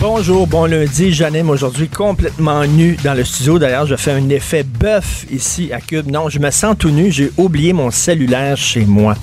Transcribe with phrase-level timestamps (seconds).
[0.00, 1.12] Bonjour, bon lundi.
[1.12, 3.58] J'anime aujourd'hui complètement nu dans le studio.
[3.58, 6.10] D'ailleurs, je fais un effet bœuf ici à Cube.
[6.10, 7.10] Non, je me sens tout nu.
[7.12, 9.14] J'ai oublié mon cellulaire chez moi.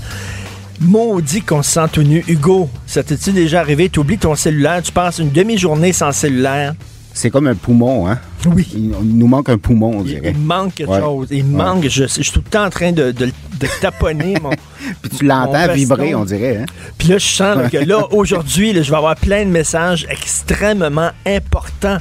[0.79, 2.23] Maudit qu'on se sent tout nu.
[2.27, 3.89] Hugo, ça t'est-il déjà arrivé?
[3.89, 6.75] Tu oublies ton cellulaire, tu passes une demi-journée sans cellulaire.
[7.17, 8.19] C'est comme un poumon, hein?
[8.45, 8.67] Oui.
[8.75, 10.33] Il, il nous manque un poumon, on dirait.
[10.35, 10.99] il manque quelque Ouais.
[10.99, 11.27] chose.
[11.31, 11.51] Il Ouais.
[11.63, 11.83] manque.
[11.87, 14.51] Je, je suis tout le temps en train de, de, de taponner mon.
[15.01, 16.65] Puis tu l'entends vibrer, on dirait, hein?
[16.97, 21.09] Puis là, je sens là, que là, aujourd'hui, je vais avoir plein de messages extrêmement
[21.25, 21.97] importants.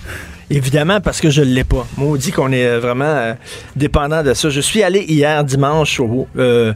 [0.49, 1.85] Évidemment, parce que je ne l'ai pas.
[1.97, 3.35] Maudit qu'on est euh, vraiment euh,
[3.75, 4.49] dépendant de ça.
[4.49, 6.73] Je suis allé hier dimanche au, euh,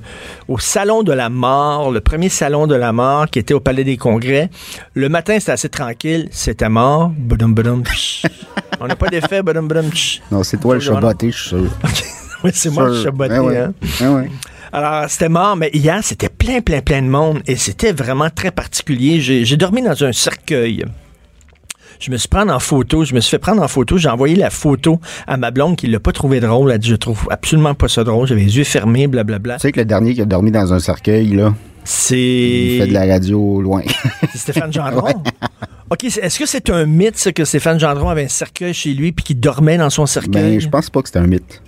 [0.49, 3.85] au Salon de la Mort, le premier Salon de la Mort qui était au Palais
[3.85, 4.51] des Congrès.
[4.95, 6.29] Le matin, c'était assez tranquille.
[6.33, 7.13] C'était mort.
[8.81, 9.43] On n'a pas d'effet.
[9.43, 10.21] boudum, psh.
[10.33, 11.59] Non, c'est toi le chaboté, je suis sûr.
[12.43, 13.35] Oui, c'est moi le chaboté.
[13.35, 13.59] Ben ouais.
[13.59, 13.75] hein.
[14.01, 14.31] Ben ouais.
[14.73, 18.51] Alors, c'était mort, mais hier, c'était plein, plein, plein de monde et c'était vraiment très
[18.51, 19.21] particulier.
[19.21, 20.87] J'ai dormi dans un cercueil.
[22.01, 24.35] Je me suis pris en photo, je me suis fait prendre en photo, j'ai envoyé
[24.35, 26.71] la photo à ma blonde qui l'a pas trouvé drôle.
[26.71, 29.57] Elle a dit, je trouve absolument pas ça drôle, j'avais les yeux fermés, blablabla.
[29.57, 31.53] Tu sais que le dernier qui a dormi dans un cercueil, là,
[31.85, 33.83] il fait de C'est la radio loin.
[34.33, 35.13] c'est Stéphane Gendron.
[35.91, 38.95] OK, c'est- est-ce que c'est un mythe, ça, que Stéphane Gendron avait un cercueil chez
[38.95, 40.53] lui puis qu'il dormait dans son cercueil?
[40.55, 41.61] ben, je pense pas que c'est un mythe.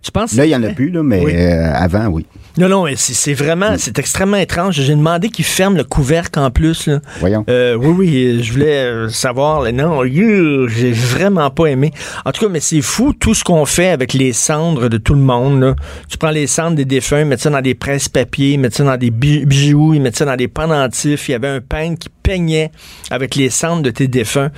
[0.00, 0.34] tu penses?
[0.34, 1.32] Là, il y en a c'est plus, là, mais Oui.
[1.34, 2.24] euh, avant, oui.
[2.56, 4.74] Non, non, mais c'est vraiment, c'est extrêmement étrange.
[4.80, 7.00] J'ai demandé qu'il ferme le couvercle en plus, là.
[7.18, 7.44] Voyons.
[7.48, 9.62] Euh, oui, oui, je voulais euh, savoir.
[9.62, 11.92] là, Non, j'ai vraiment pas aimé.
[12.24, 15.14] En tout cas, mais c'est fou tout ce qu'on fait avec les cendres de tout
[15.14, 15.60] le monde.
[15.60, 15.74] là.
[16.08, 19.10] Tu prends les cendres des défunts, mets ça dans des presses-papiers, mets ça dans des
[19.10, 21.28] bi- bijoux, ils mettent ça dans des pendentifs.
[21.28, 22.70] Il y avait un peigne qui peignait
[23.10, 24.50] avec les cendres de tes défunts.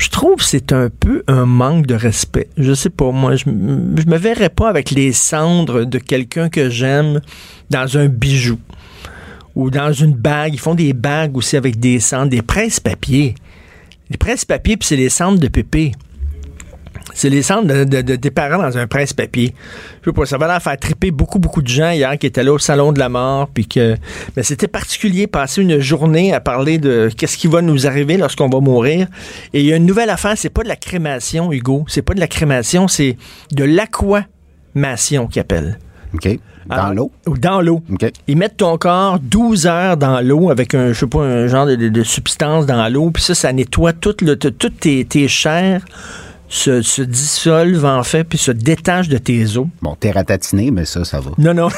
[0.00, 2.48] Je trouve que c'est un peu un manque de respect.
[2.56, 6.68] Je sais pas, moi, je, je me verrais pas avec les cendres de quelqu'un que
[6.68, 7.20] j'aime
[7.70, 8.58] dans un bijou
[9.54, 10.54] ou dans une bague.
[10.54, 13.34] Ils font des bagues aussi avec des cendres, des presses-papier.
[14.10, 15.92] Les presses-papier, puis c'est les cendres de pépé.
[17.14, 19.54] C'est les cendres de, de- de- des parents dans un presse-papier.
[20.02, 22.42] Je sais pas, ça va leur faire triper beaucoup, beaucoup de gens hier qui étaient
[22.42, 23.48] là au Salon de la mort.
[23.54, 23.96] Puis que,
[24.36, 28.48] mais c'était particulier, passer une journée à parler de qu'est-ce qui va nous arriver lorsqu'on
[28.48, 29.06] va mourir.
[29.52, 31.84] Et il y a une nouvelle affaire, c'est pas de la crémation, Hugo.
[31.88, 33.16] C'est pas de la crémation, c'est
[33.52, 33.64] de
[34.74, 35.78] l'aquamation qu'ils appellent.
[36.14, 36.28] OK.
[36.66, 37.12] Dans l'eau?
[37.26, 37.82] Ou dans l'eau.
[37.92, 38.10] OK.
[38.26, 41.66] Ils mettent ton corps 12 heures dans l'eau avec un, je sais pas, un genre
[41.66, 45.84] de, substance dans l'eau, puis ça, ça nettoie tout le, toutes tes, tes chairs,
[46.48, 49.66] se, se dissolvent en fait, puis se détachent de tes os.
[49.82, 51.32] Bon, t'es ratatiné, mais ça, ça va.
[51.38, 51.68] Non, non,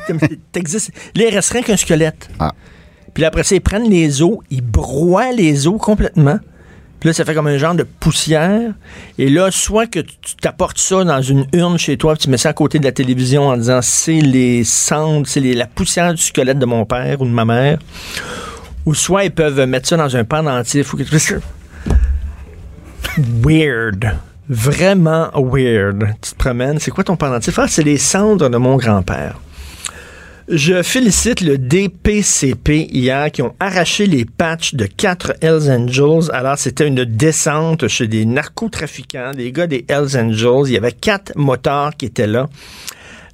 [0.52, 0.92] t'existes.
[1.14, 2.28] Là, il reste rien qu'un squelette.
[2.38, 2.52] Ah.
[3.14, 6.38] Puis là, après ça, ils prennent les os, ils broient les os complètement.
[7.00, 8.72] Puis là, ça fait comme un genre de poussière.
[9.18, 12.36] Et là, soit que tu t'apportes ça dans une urne chez toi, puis tu mets
[12.36, 16.22] ça à côté de la télévision en disant c'est les cendres, c'est la poussière du
[16.22, 17.78] squelette de mon père ou de ma mère.
[18.84, 21.40] Ou soit ils peuvent mettre ça dans un pendentif ou quelque chose.
[23.18, 24.16] Weird.
[24.48, 26.14] Vraiment weird.
[26.22, 26.78] Tu te promènes.
[26.78, 27.58] C'est quoi ton pendentif?
[27.58, 29.38] Ah, c'est les cendres de mon grand-père.
[30.48, 36.30] Je félicite le DPCP hier qui ont arraché les patchs de quatre Hells Angels.
[36.32, 40.66] Alors, c'était une descente chez des narcotrafiquants, des gars des Hells Angels.
[40.66, 42.48] Il y avait quatre motards qui étaient là.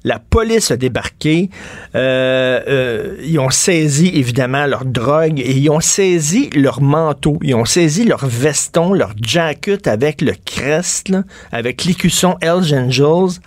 [0.07, 1.49] La police a débarqué.
[1.93, 7.37] Euh, euh, ils ont saisi évidemment leur drogue et ils ont saisi leur manteau.
[7.41, 11.11] Ils ont saisi leur veston, leur jacket avec le crest,
[11.51, 13.41] avec l'écusson Hells Angels,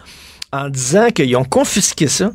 [0.52, 2.30] en disant qu'ils ont confisqué ça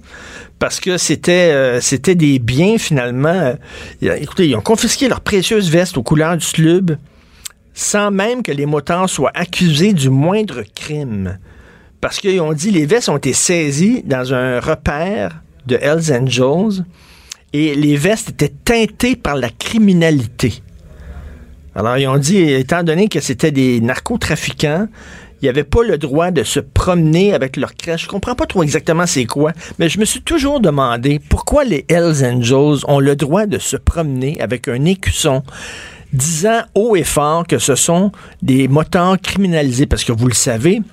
[0.57, 1.79] parce que c'était euh,
[2.15, 3.53] des biens finalement.
[4.01, 6.97] Écoutez, ils ont confisqué leur précieuse veste aux couleurs du slub
[7.75, 11.37] sans même que les motards soient accusés du moindre crime.
[12.05, 16.85] Parce qu'ils ont dit les vestes ont été saisies dans un repère de Hells Angels
[17.51, 20.61] et les vestes étaient teintées par la criminalité.
[21.73, 24.87] Alors, ils ont dit, étant donné que c'était des narcotrafiquants,
[25.41, 28.03] ils n'avaient pas le droit de se promener avec leur crèche.
[28.03, 31.85] Je comprends pas trop exactement c'est quoi, mais je me suis toujours demandé pourquoi les
[31.89, 35.41] Hells Angels ont le droit de se promener avec un écusson
[36.13, 38.11] disant haut et fort que ce sont
[38.43, 40.83] des moteurs criminalisés, parce que vous le savez,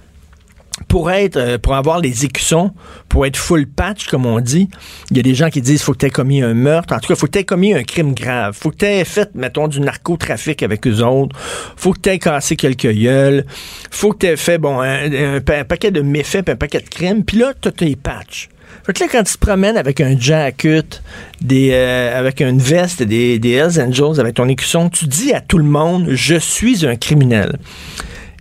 [0.93, 2.71] pour être, euh, pour avoir les écussons,
[3.09, 4.69] pour être full patch, comme on dit,
[5.11, 6.93] il y a des gens qui disent faut que tu commis un meurtre.
[6.95, 8.55] En tout cas, faut que tu aies commis un crime grave.
[8.55, 11.35] Faut que tu aies fait, mettons, du narcotrafic avec eux autres.
[11.79, 13.47] Faut que tu aies cassé quelques gueules.
[13.91, 17.25] Faut que tu aies fait, bon, un, paquet de méfaits un paquet de crimes.
[17.25, 18.51] Puis là, tu tes patchs.
[18.85, 21.03] Fait que là, quand tu te promènes avec un jacket,
[21.41, 25.41] des, euh, avec une veste, des, des Hells Angels, avec ton écusson, tu dis à
[25.41, 27.59] tout le monde, je suis un criminel.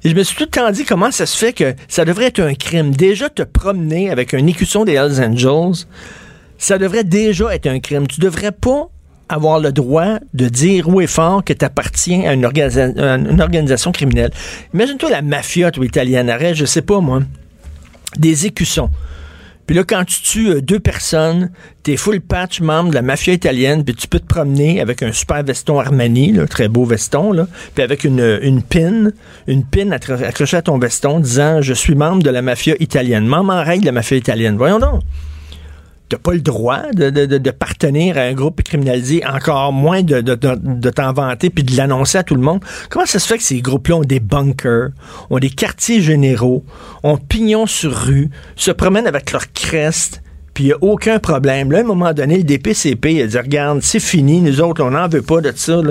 [0.04, 2.26] Et je me suis tout le temps dit comment ça se fait que ça devrait
[2.26, 2.92] être un crime.
[2.92, 5.86] Déjà, te promener avec un écusson des Hells Angels,
[6.58, 8.08] ça devrait déjà être un crime.
[8.08, 8.90] Tu devrais pas
[9.30, 14.32] avoir le droit de dire haut et fort que tu appartiens à une, organisation criminelle.
[14.74, 17.22] Imagine-toi la mafia, toi, italienne, arrête, je sais pas moi,
[18.18, 18.90] des écussons.
[19.72, 21.50] Puis là, quand tu tues euh, deux personnes,
[21.84, 25.14] t'es full patch membre de la mafia italienne, puis tu peux te promener avec un
[25.14, 29.12] super veston Armani, là, très beau veston, là, puis avec une, une pin,
[29.48, 33.26] une pin accrochée à ton veston disant «Je suis membre de la mafia italienne».
[33.28, 34.58] Membre en règle de la mafia italienne.
[34.58, 35.04] Voyons donc
[36.12, 40.20] t'as pas le droit de, de, de, partenir à un groupe criminalisé, encore moins de,
[40.20, 42.60] de t'en puis de l'annoncer à tout le monde.
[42.90, 44.90] Comment ça se fait que ces groupes-là ont des bunkers,
[45.30, 46.66] ont des quartiers généraux,
[47.04, 50.22] ont pignon sur rue, se promènent avec leur crest,
[50.54, 51.72] puis il n'y a aucun problème.
[51.72, 54.92] Là, à un moment donné, le DPCP a dit Regarde, c'est fini, nous autres, on
[54.92, 55.82] n'en veut pas de ça.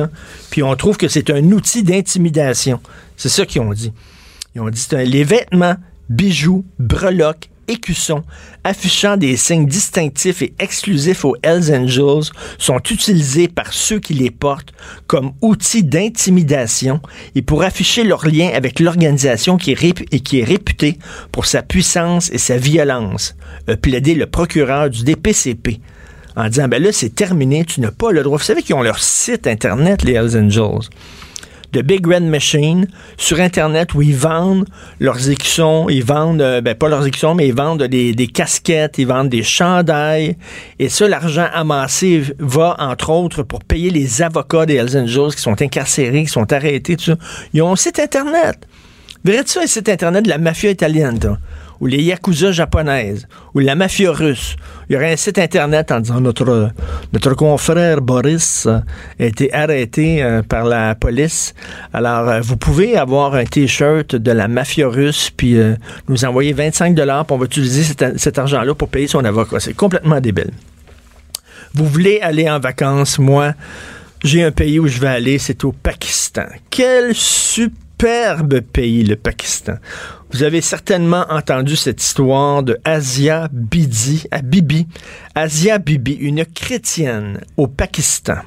[0.50, 2.78] Puis on trouve que c'est un outil d'intimidation.
[3.16, 3.94] C'est ça qu'ils ont dit.
[4.54, 5.76] Ils ont dit les vêtements,
[6.10, 8.22] bijoux, breloques, écussons
[8.64, 14.30] affichant des signes distinctifs et exclusifs aux Hells Angels sont utilisés par ceux qui les
[14.30, 14.72] portent
[15.06, 17.00] comme outils d'intimidation
[17.34, 20.98] et pour afficher leur lien avec l'organisation qui, est réputée
[21.32, 23.36] pour sa puissance et sa violence,
[23.68, 25.80] a plaidé le procureur du DPCP
[26.36, 28.38] en disant, ben là, c'est terminé, tu n'as pas le droit.
[28.38, 30.88] Vous savez qu'ils ont leur site Internet, les Hells Angels
[31.72, 32.86] de Big Red Machine
[33.16, 34.66] sur Internet où ils vendent
[34.98, 39.06] leurs écussons, ils vendent, euh, ben pas leurs écussons, mais ils vendent des, casquettes, ils
[39.06, 40.36] vendent des chandails.
[40.78, 45.42] Et ça, l'argent amassé va, entre autres, pour payer les avocats des Hells Angels qui
[45.42, 47.16] sont incarcérés, qui sont arrêtés, tout ça.
[47.52, 48.66] Ils ont un site Internet.
[49.24, 51.38] Verrais-tu un site Internet de la mafia italienne, toi?
[51.80, 54.56] ou les Yakuza japonaises, ou la mafia russe?
[54.88, 56.70] Il y aurait un site Internet en disant notre,
[57.12, 58.82] notre confrère Boris a
[59.18, 61.54] été arrêté euh, par la police.
[61.92, 65.74] Alors, euh, vous pouvez avoir un T-shirt de la mafia russe, puis euh,
[66.08, 69.58] nous envoyer 25 dollars, puis on va utiliser cet argent-là pour payer son avocat.
[69.58, 70.52] C'est complètement débile.
[71.74, 73.54] Vous voulez aller en vacances, moi,
[74.22, 76.46] j'ai un pays où je vais aller, c'est au Pakistan.
[76.68, 79.74] Quel superbe pays, le Pakistan.
[80.32, 84.86] Vous avez certainement entendu cette histoire de Asia Bidi, à Bibi.
[85.34, 88.38] Asia Bibi, une chrétienne au Pakistan.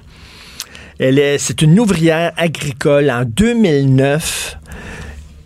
[0.97, 4.57] Elle est, c'est une ouvrière agricole en 2009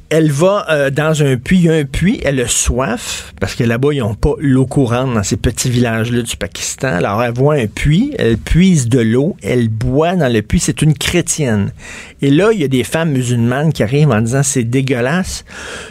[0.10, 3.56] elle va euh, dans un puits, il y a un puits, elle a soif, parce
[3.56, 6.88] que là-bas, ils n'ont pas l'eau courante dans ces petits villages-là du Pakistan.
[6.88, 10.82] Alors, elle voit un puits, elle puise de l'eau, elle boit dans le puits, c'est
[10.82, 11.72] une chrétienne.
[12.22, 15.44] Et là, il y a des femmes musulmanes qui arrivent en disant, c'est dégueulasse,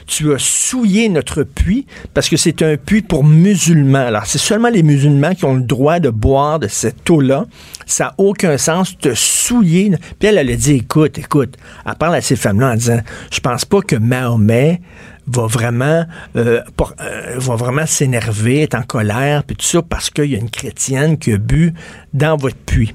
[0.06, 4.06] tu as souillé notre puits, parce que c'est un puits pour musulmans.
[4.06, 7.46] Alors, c'est seulement les musulmans qui ont le droit de boire de cette eau-là.
[7.86, 9.90] Ça n'a aucun sens, de souiller.
[10.18, 13.00] Puis elle, elle a dit, écoute, écoute, elle parle à ces femmes-là en disant,
[13.32, 14.80] je pense pas que Mahomet
[15.28, 16.04] va vraiment
[16.36, 16.60] euh,
[17.00, 20.50] euh, va vraiment s'énerver, être en colère, puis tout ça parce qu'il y a une
[20.50, 21.74] chrétienne qui a bu
[22.12, 22.94] dans votre puits.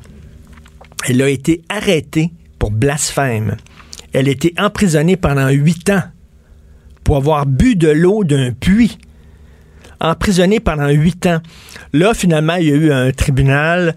[1.08, 3.58] Elle a été arrêtée pour blasphème.
[4.14, 6.04] Elle a été emprisonnée pendant huit ans
[7.04, 8.98] pour avoir bu de l'eau d'un puits.
[10.00, 11.42] Emprisonnée pendant huit ans.
[11.94, 13.96] Là, finalement, il y a eu un tribunal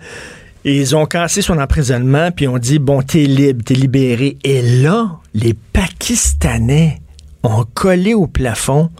[0.64, 4.38] ils ont cassé son emprisonnement, puis ont dit, bon, t'es libre, t'es libéré.
[4.44, 7.00] Et là, les Pakistanais
[7.42, 8.90] ont collé au plafond.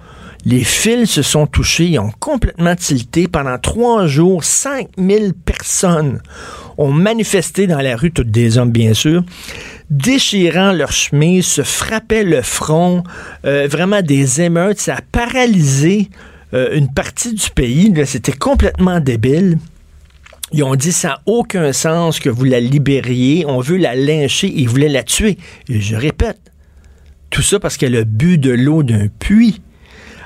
[0.44, 3.28] Les fils se sont touchés, ils ont complètement tilté.
[3.28, 6.21] Pendant trois jours, 5000 personnes
[6.76, 9.23] ont manifesté dans la rue, toutes des hommes bien sûr,
[9.88, 13.04] déchirant leurs chemises, se frappaient le front,
[13.47, 14.80] euh, vraiment des émeutes.
[14.80, 16.11] Ça a paralysé
[16.52, 17.92] euh, une partie du pays.
[18.04, 19.59] C'était complètement débile.
[20.52, 23.44] Ils ont dit ça n'a aucun sens que vous la libériez.
[23.46, 24.52] On veut la lyncher.
[24.54, 25.38] Ils voulaient la tuer.
[25.68, 26.52] Et je répète,
[27.30, 29.60] tout ça parce qu'elle a bu de l'eau d'un puits.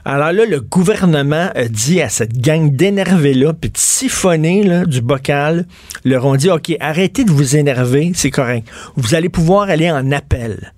[0.05, 5.03] Alors là, le gouvernement a dit à cette gang d'énervés-là, puis de siphonner là, du
[5.03, 5.67] bocal,
[6.05, 8.67] leur ont dit, OK, arrêtez de vous énerver, c'est correct.
[8.97, 10.73] Vous allez pouvoir aller en appel.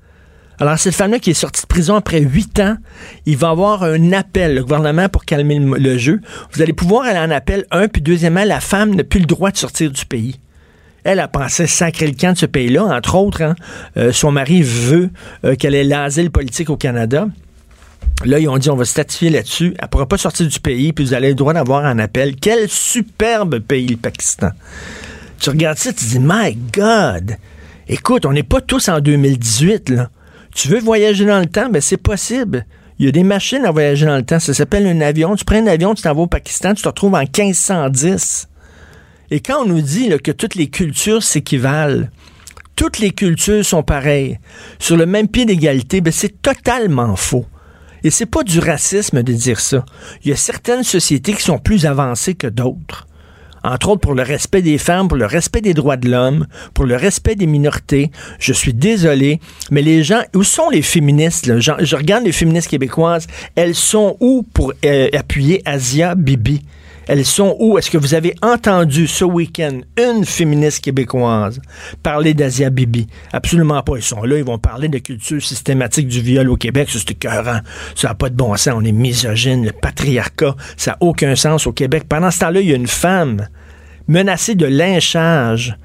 [0.61, 2.77] Alors, cette femme-là qui est sortie de prison après huit ans,
[3.25, 6.21] il va avoir un appel, le gouvernement, pour calmer le, jeu.
[6.53, 9.51] Vous allez pouvoir aller en appel, un, puis deuxièmement, la femme n'a plus le droit
[9.51, 10.39] de sortir du pays.
[11.03, 13.41] Elle a pensé sacrer le camp de ce pays-là, entre autres.
[13.41, 13.55] Hein.
[13.97, 15.09] Euh, son mari veut
[15.47, 17.27] euh, qu'elle ait l'asile politique au Canada.
[18.27, 19.75] Là, ils ont dit, on va statuer là-dessus.
[19.79, 22.37] Elle ne pourra pas sortir du pays, puis vous allez le droit d'avoir un appel.
[22.37, 24.51] Quel superbe pays, le Pakistan.
[25.39, 27.39] Tu regardes ça, tu dis, my God!
[27.89, 30.11] Écoute, on n'est pas tous en 2018, là.
[30.55, 31.69] Tu veux voyager dans le temps?
[31.69, 32.67] Ben, c'est possible.
[32.99, 34.39] Il y a des machines à voyager dans le temps.
[34.39, 35.37] Ça s'appelle un avion.
[35.37, 38.49] Tu prends un avion, tu t'en vas au Pakistan, tu te retrouves en 1510.
[39.31, 42.09] Et quand on nous dit que toutes les cultures s'équivalent,
[42.75, 44.39] toutes les cultures sont pareilles,
[44.79, 47.47] sur le même pied d'égalité, ben c'est totalement faux.
[48.03, 49.85] Et c'est pas du racisme de dire ça.
[50.25, 53.07] Il y a certaines sociétés qui sont plus avancées que d'autres
[53.63, 56.85] entre autres pour le respect des femmes, pour le respect des droits de l'homme, pour
[56.85, 58.11] le respect des minorités.
[58.39, 59.41] Je suis désolé,
[59.71, 61.59] mais les gens, où sont les féministes?
[61.61, 66.63] Je, regarde les féministes québécoises, elles sont où pour euh, appuyer Asia Bibi?
[67.11, 67.77] Elles sont où?
[67.77, 71.61] Est-ce que vous avez entendu ce week-end une féministe québécoise
[72.05, 73.09] parler d'Asia Bibi?
[73.33, 73.97] Absolument pas.
[73.97, 76.89] Ils sont là, ils vont parler de culture systématique du viol au Québec.
[76.89, 77.63] C'est écœurant.
[77.97, 78.75] Ça n'a pas de bon sens.
[78.77, 80.55] On est misogyne, le patriarcat.
[80.77, 82.05] Ça n'a aucun sens au Québec.
[82.09, 83.49] Pendant ce temps-là, il y a une femme
[84.07, 85.77] menacée de lynchage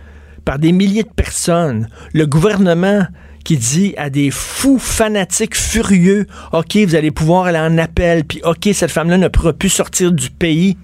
[0.45, 1.89] par des milliers de personnes.
[2.13, 3.01] Le gouvernement
[3.43, 8.41] qui dit à des fous fanatiques furieux, OK, vous allez pouvoir aller en appel, puis
[8.43, 10.77] OK, cette femme-là ne pourra plus sortir du pays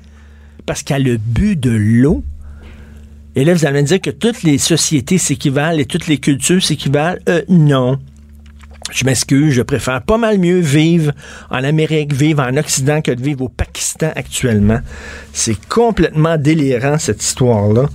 [0.65, 2.23] parce qu'elle a bu de l'eau.
[3.35, 6.61] Et là, vous allez me dire que toutes les sociétés s'équivalent et toutes les cultures
[6.61, 7.17] s'équivalent.
[7.29, 7.97] Euh, non.
[8.91, 11.13] Je m'excuse, je préfère pas mal mieux vivre
[11.49, 14.79] en Amérique, vivre en Occident que de vivre au Pakistan actuellement.
[15.31, 17.85] C'est complètement délirant cette histoire-là.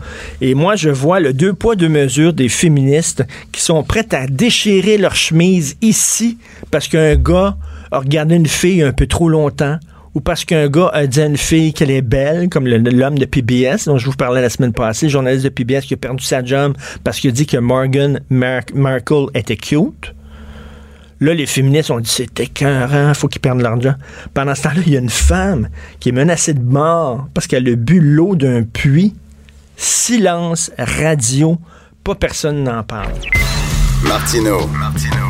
[0.40, 4.26] Et moi, je vois le deux poids, deux mesures des féministes qui sont prêtes à
[4.26, 6.38] déchirer leur chemise ici
[6.70, 7.56] parce qu'un gars
[7.90, 9.78] a regardé une fille un peu trop longtemps
[10.16, 13.26] ou parce qu'un gars a dit à une fille qu'elle est belle, comme l'homme de
[13.26, 16.24] PBS, dont je vous parlais la semaine passée, le journaliste de PBS qui a perdu
[16.24, 20.14] sa job parce qu'il a dit que Morgan Markle était cute.
[21.20, 23.94] Là, les féministes ont dit c'est écœurant, faut qu'ils perdent leur job.
[24.32, 25.68] Pendant ce temps-là, il y a une femme
[26.00, 29.14] qui est menacée de mort parce qu'elle a bu l'eau d'un puits.
[29.76, 31.58] Silence radio,
[32.02, 33.12] pas personne n'en parle.
[34.02, 34.60] Martino,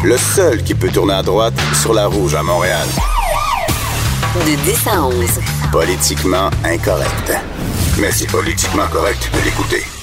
[0.04, 2.86] le seul qui peut tourner à droite sur la rouge à Montréal.
[4.44, 5.40] De 10 à 11.
[5.72, 7.32] Politiquement incorrect.
[7.98, 9.95] Mais c'est politiquement correct de l'écouter.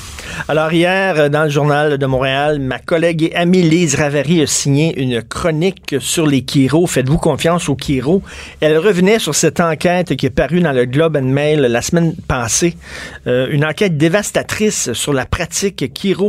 [0.47, 4.99] Alors hier, dans le journal de Montréal, ma collègue et amie Lise Ravary a signé
[5.01, 6.85] une chronique sur les Kiro.
[6.85, 8.21] Faites-vous confiance aux Kiro.
[8.59, 12.15] Elle revenait sur cette enquête qui est parue dans le Globe and Mail la semaine
[12.27, 12.75] passée.
[13.27, 15.83] Euh, une enquête dévastatrice sur la pratique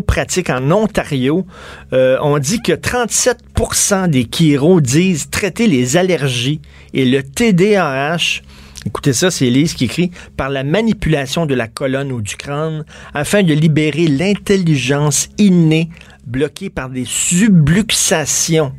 [0.07, 1.47] pratique en Ontario.
[1.93, 6.61] Euh, on dit que 37% des Kiro disent traiter les allergies
[6.93, 8.43] et le TDAH
[8.87, 12.85] Écoutez ça, c'est Elise qui écrit par la manipulation de la colonne ou du crâne
[13.15, 15.89] afin de libérer l'intelligence innée
[16.27, 18.73] bloquée par des subluxations.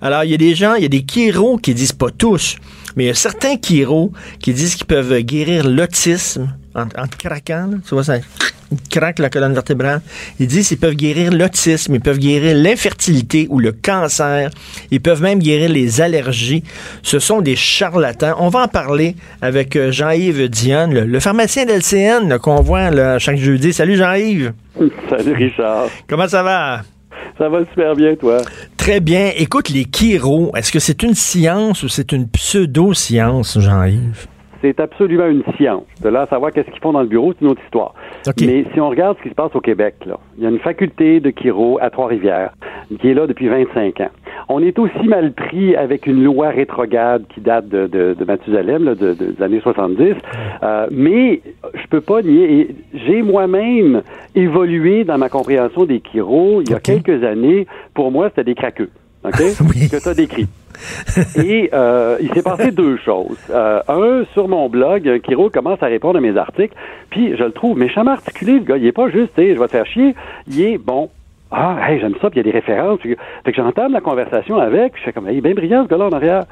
[0.00, 2.56] Alors, il y a des gens, il y a des chiros qui disent pas tous,
[2.96, 7.70] mais il y a certains chiros qui disent qu'ils peuvent guérir l'autisme en, en craquant,
[7.86, 8.18] tu vois ça
[8.90, 10.00] craquent la colonne vertébrale.
[10.38, 14.50] Ils disent qu'ils peuvent guérir l'autisme, ils peuvent guérir l'infertilité ou le cancer,
[14.90, 16.64] ils peuvent même guérir les allergies.
[17.02, 18.34] Ce sont des charlatans.
[18.38, 23.72] On va en parler avec euh, Jean-Yves Dionne, le, pharmacien d'LCN qu'on voit chaque jeudi.
[23.72, 24.52] Salut Jean-Yves.
[25.08, 25.88] Salut Richard.
[26.08, 26.82] Comment ça va?
[27.38, 28.38] Ça va super bien, toi?
[28.76, 29.30] Très bien.
[29.36, 34.26] Écoute, les chiro, est-ce que c'est une science ou c'est une pseudo-science, Jean-Yves?
[34.66, 35.84] C'est absolument une science.
[36.02, 37.94] De là à savoir qu'est-ce qu'ils font dans le bureau, c'est une autre histoire.
[38.40, 40.58] Mais si on regarde ce qui se passe au Québec, là, il y a une
[40.58, 42.52] faculté de chiro à Trois-Rivières
[43.00, 44.10] qui est là depuis 25 ans.
[44.48, 48.84] On est aussi mal pris avec une loi rétrograde qui date de, de, de Mathusalem,
[48.84, 50.14] là, de, des années 70.
[50.62, 51.40] Euh, mais
[51.74, 52.74] je peux pas nier.
[52.94, 54.02] J'ai moi-même
[54.34, 57.66] évolué dans ma compréhension des chiro il y a quelques années.
[57.94, 58.90] Pour moi, c'était des craqueux.
[59.26, 59.36] OK?
[59.90, 60.48] Que tu as décrit.
[61.36, 63.38] Et euh, il s'est passé deux choses.
[63.50, 66.74] Euh, un, sur mon blog, un Kiro commence à répondre à mes articles,
[67.10, 68.76] puis je le trouve méchamment articulé, le gars.
[68.76, 70.14] Il est pas juste, je vais te faire chier.
[70.48, 71.10] Il est bon.
[71.58, 73.00] Ah, hey, j'aime ça, puis il y a des références.
[73.00, 76.08] Fait que j'entends la conversation avec, je fais comme, il est bien brillant ce gars-là
[76.08, 76.44] en arrière.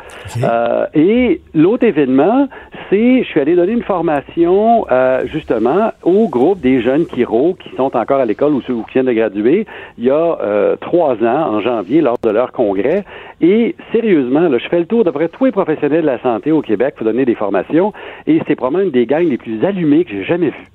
[0.43, 2.49] Euh, et l'autre événement,
[2.89, 7.69] c'est je suis allé donner une formation euh, justement au groupe des jeunes chiro qui
[7.77, 9.67] sont encore à l'école ou ceux qui viennent de graduer
[9.99, 13.05] il y a euh, trois ans, en janvier, lors de leur congrès.
[13.43, 16.51] Et sérieusement, là, je fais le tour de près tous les professionnels de la santé
[16.51, 17.93] au Québec pour donner des formations
[18.27, 20.69] et c'est probablement une des gangs les plus allumées que j'ai jamais vues.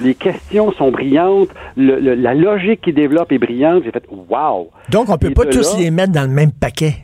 [0.00, 3.82] Les questions sont brillantes, la logique qu'ils développent est brillante.
[3.84, 4.70] J'ai fait wow.
[4.90, 6.94] Donc on peut pas tous les mettre dans le même paquet.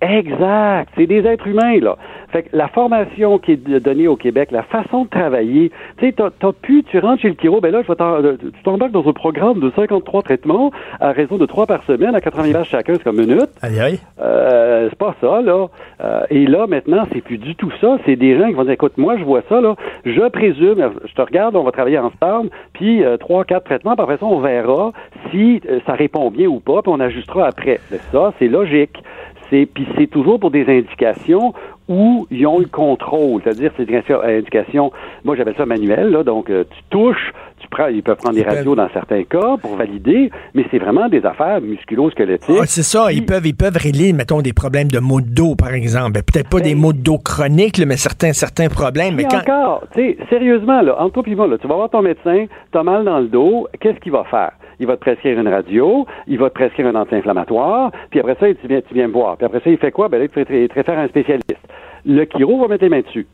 [0.00, 0.90] Exact.
[0.96, 1.96] C'est des êtres humains, là.
[2.30, 6.12] Fait que la formation qui est donnée au Québec, la façon de travailler, tu sais,
[6.12, 9.12] t'as pu, tu rentres chez le chiro, ben là, je euh, tu t'embarques dans un
[9.12, 10.70] programme de 53 traitements
[11.00, 13.48] à raison de 3 par semaine à 80 vaches chacun, c'est comme minute.
[13.62, 14.00] Aïe, aïe.
[14.20, 15.68] Euh, c'est pas ça, là.
[16.02, 17.98] Euh, et là, maintenant, c'est plus du tout ça.
[18.04, 19.74] C'est des gens qui vont dire, écoute, moi, je vois ça, là.
[20.04, 24.08] Je présume, je te regarde, on va travailler ensemble, puis euh, trois, quatre traitements, par
[24.08, 24.92] après ça, on verra
[25.30, 27.78] si ça répond bien ou pas, puis on ajustera après.
[27.90, 29.02] Mais ça, c'est logique
[29.50, 31.52] c'est puis c'est toujours pour des indications
[31.88, 34.92] où ils ont le contrôle, c'est-à-dire c'est des indications,
[35.24, 38.74] moi j'appelle ça manuel, donc euh, tu touches, tu prends, ils peuvent prendre des radios
[38.74, 42.58] dans certains cas pour valider, mais c'est vraiment des affaires musculo-squelettiques.
[42.60, 45.54] Ah, c'est ça, ils peuvent ils peuvent régler, mettons, des problèmes de maux de dos,
[45.54, 46.12] par exemple.
[46.12, 49.14] Ben, peut-être pas des ben, maux de dos chroniques, mais certains certains problèmes.
[49.16, 49.38] Mais quand...
[49.38, 52.46] encore, tu sais, sérieusement, là, entre toi et moi, là, tu vas voir ton médecin,
[52.72, 54.52] tu as mal dans le dos, qu'est-ce qu'il va faire?
[54.80, 58.46] il va te prescrire une radio, il va te prescrire un anti-inflammatoire, puis après ça,
[58.54, 59.36] tu viens, tu viens me voir.
[59.36, 60.08] Puis après ça, il fait quoi?
[60.08, 61.58] Ben là, il te réfère un spécialiste.
[62.06, 63.26] Le chiro va mettre les mains dessus.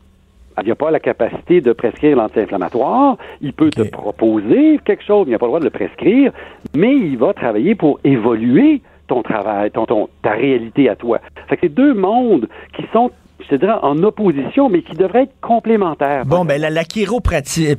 [0.63, 3.17] Il n'a pas la capacité de prescrire l'anti-inflammatoire.
[3.41, 6.31] Il peut te proposer quelque chose, mais il n'a pas le droit de le prescrire,
[6.75, 11.19] mais il va travailler pour évoluer ton travail, ton, ton, ta réalité à toi.
[11.47, 13.11] Fait que c'est deux mondes qui sont
[13.45, 16.25] je te dirais, en opposition, mais qui devrait être complémentaire.
[16.25, 16.83] Bon, ben la, la
[17.23, 17.77] pratique,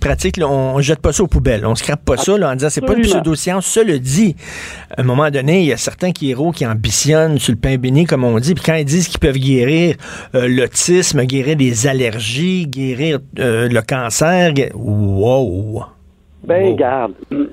[0.00, 1.64] pratique, on, ne jette pas ça aux poubelles.
[1.66, 3.66] On scrape pas ça là, en disant c'est pas une pseudo-science.
[3.66, 4.36] Cela dit,
[4.96, 8.04] à un moment donné, il y a certains chiro qui ambitionnent sur le pain béni,
[8.04, 9.96] comme on dit, puis quand ils disent qu'ils peuvent guérir
[10.34, 15.84] euh, l'autisme, guérir des allergies, guérir euh, le cancer, wow!
[16.42, 17.12] Ben, garde,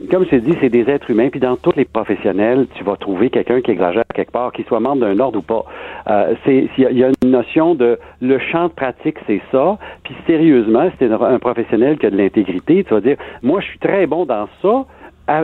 [0.09, 2.95] comme je t'ai dit, c'est des êtres humains, puis dans tous les professionnels, tu vas
[2.95, 5.65] trouver quelqu'un qui exagère quelque part, qu'il soit membre d'un ordre ou pas.
[6.09, 9.77] Euh, c'est, il y, a une notion de le champ de pratique, c'est ça.
[10.03, 13.79] Puis sérieusement, c'est un professionnel qui a de l'intégrité, tu vas dire, moi, je suis
[13.79, 14.85] très bon dans ça.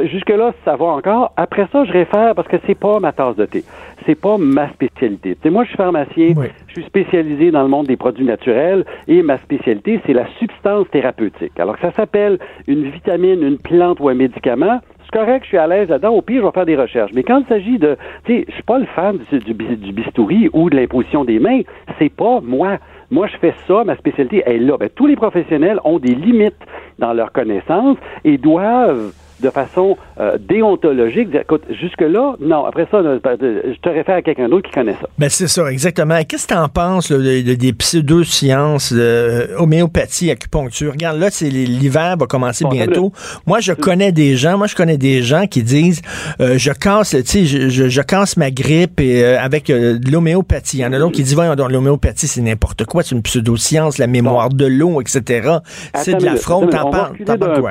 [0.05, 1.33] Jusque-là, ça va encore.
[1.35, 3.63] Après ça, je réfère parce que c'est pas ma tasse de thé.
[4.05, 5.37] C'est pas ma spécialité.
[5.41, 6.33] Tu moi, je suis pharmacien.
[6.67, 10.89] Je suis spécialisé dans le monde des produits naturels et ma spécialité, c'est la substance
[10.91, 11.59] thérapeutique.
[11.59, 15.67] Alors, ça s'appelle une vitamine, une plante ou un médicament c'est correct, je suis à
[15.67, 16.13] l'aise là-dedans.
[16.13, 17.11] Au pire, je vais faire des recherches.
[17.13, 20.49] Mais quand il s'agit de, tu sais, je suis pas le fan du, du, bistouri
[20.53, 21.61] ou de l'imposition des mains.
[21.99, 22.77] C'est pas moi.
[23.11, 24.77] Moi, je fais ça, ma spécialité est là.
[24.77, 26.57] Ben, tous les professionnels ont des limites
[26.97, 32.65] dans leurs connaissances et doivent de façon euh, déontologique, écoute, jusque-là, non.
[32.65, 35.07] Après ça, je te réfère à quelqu'un d'autre qui connaît ça.
[35.17, 36.17] Ben c'est ça, exactement.
[36.27, 40.93] Qu'est-ce que tu en penses des pseudo-sciences, euh, homéopathie, acupuncture?
[40.93, 43.11] Regarde, là, c'est l'hiver va commencer bientôt.
[43.45, 46.01] Moi, je connais des gens, moi, je connais des gens qui disent,
[46.39, 50.77] euh, je casse, tu sais, je, je, casse ma grippe et, avec de l'homéopathie.
[50.77, 53.97] Il y en a d'autres qui disent, voyons, l'homéopathie, c'est n'importe quoi, c'est une pseudo-science,
[53.97, 55.57] la mémoire de l'eau, etc.
[55.95, 57.17] C'est de la fraude, t'en parles,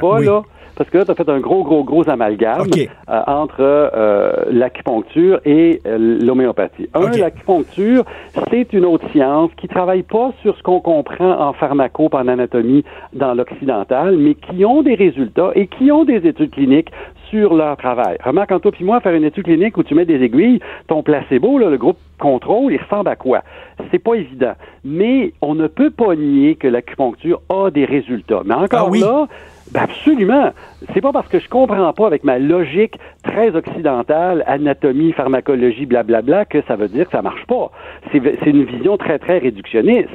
[0.01, 0.45] quoi?
[0.77, 5.41] Parce que là, tu as fait un gros, gros, gros amalgame euh, entre euh, l'acupuncture
[5.45, 6.89] et euh, l'homéopathie.
[6.95, 8.05] Un, l'acupuncture,
[8.51, 12.85] c'est une autre science qui travaille pas sur ce qu'on comprend en pharmaco, en anatomie
[13.13, 16.91] dans l'occidental, mais qui ont des résultats et qui ont des études cliniques
[17.33, 18.19] sur leur travail.
[18.23, 21.03] Remarque, en toi puis moi, faire une étude clinique où tu mets des aiguilles, ton
[21.03, 23.43] placebo, là, le groupe contrôle, il ressemble à quoi?
[23.91, 24.53] C'est pas évident.
[24.85, 28.43] Mais on ne peut pas nier que l'acupuncture a des résultats.
[28.45, 29.27] Mais encore ah là,
[29.73, 30.53] ben absolument.
[30.93, 36.45] C'est pas parce que je comprends pas avec ma logique très occidentale, anatomie, pharmacologie, blablabla,
[36.45, 37.71] que ça veut dire que ça marche pas.
[38.13, 40.11] C'est une vision très, très réductionniste.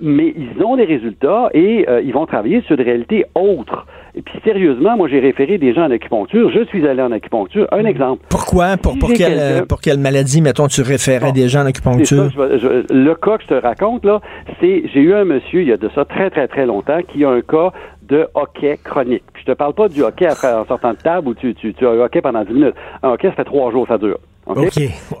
[0.00, 3.86] Mais ils ont des résultats et euh, ils vont travailler sur des réalités autres.
[4.16, 6.50] Et puis sérieusement, moi j'ai référé des gens en acupuncture.
[6.50, 7.68] Je suis allé en acupuncture.
[7.70, 8.24] Un exemple.
[8.28, 8.76] Pourquoi?
[8.76, 12.28] Pour, pour, quelle, pour quelle maladie, mettons, tu référais des gens en acupuncture?
[12.36, 14.20] le cas que je te raconte, là,
[14.60, 17.24] c'est j'ai eu un monsieur, il y a de ça très, très, très longtemps, qui
[17.24, 17.72] a un cas
[18.08, 19.24] de hockey chronique.
[19.32, 21.74] Puis je te parle pas du hockey après, en sortant de table où tu, tu,
[21.74, 22.74] tu as un hockey pendant 10 minutes.
[23.02, 24.18] Un hockey, ça fait trois jours, ça dure.
[24.46, 24.76] OK?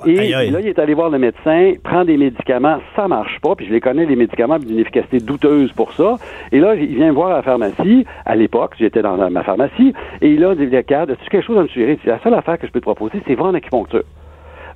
[0.06, 3.66] Et là, il est allé voir le médecin, prend des médicaments, ça marche pas, puis
[3.66, 6.16] je les connais, les médicaments, d'une efficacité douteuse pour ça.
[6.52, 10.28] Et là, il vient voir à la pharmacie, à l'époque, j'étais dans ma pharmacie, et
[10.28, 11.98] il a dit, regarde, as-tu quelque chose à me suggérer?
[12.04, 14.04] La seule affaire que je peux te proposer, c'est voir en acupuncture.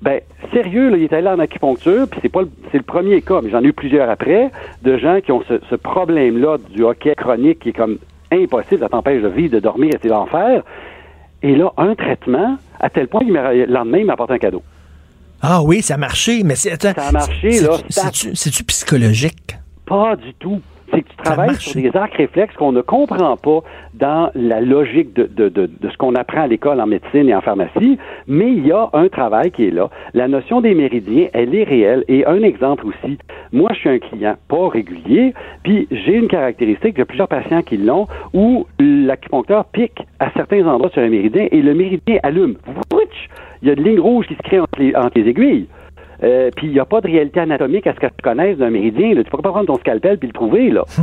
[0.00, 0.20] Ben,
[0.52, 3.50] sérieux, là, il est allé en acupuncture, puis c'est pas c'est le premier cas, mais
[3.50, 4.50] j'en ai eu plusieurs après,
[4.82, 7.98] de gens qui ont ce, ce problème-là du hockey chronique qui est comme
[8.30, 10.62] impossible, ça t'empêche de vivre, de dormir, et c'est l'enfer.
[11.42, 14.62] Et là, un traitement, à tel point que le lendemain, il m'apporte un cadeau.
[15.40, 16.80] Ah oui, ça a marché, mais c'est...
[16.82, 17.76] Ça a marché, là.
[17.88, 19.56] C'est-tu psychologique?
[19.87, 20.61] Pas du tout.
[20.90, 23.61] C'est que tu travailles sur des arcs réflexes qu'on ne comprend pas
[23.94, 27.35] dans la logique de, de, de, de ce qu'on apprend à l'école en médecine et
[27.35, 29.90] en pharmacie, mais il y a un travail qui est là.
[30.14, 32.05] La notion des méridiens, elle est réelle.
[32.09, 33.18] Et un exemple aussi,
[33.53, 37.77] moi, je suis un client pas régulier, puis j'ai une caractéristique, a plusieurs patients qui
[37.77, 42.57] l'ont, où l'acupuncteur pique à certains endroits sur un méridien et le méridien allume.
[43.62, 45.66] Il y a une ligne rouge qui se crée entre les, entre les aiguilles.
[46.22, 48.70] Euh, puis il n'y a pas de réalité anatomique à ce que tu connaisses d'un
[48.70, 49.14] méridien.
[49.14, 49.24] Là.
[49.24, 50.70] Tu peux pas prendre ton scalpel puis le trouver.
[50.70, 50.85] Là.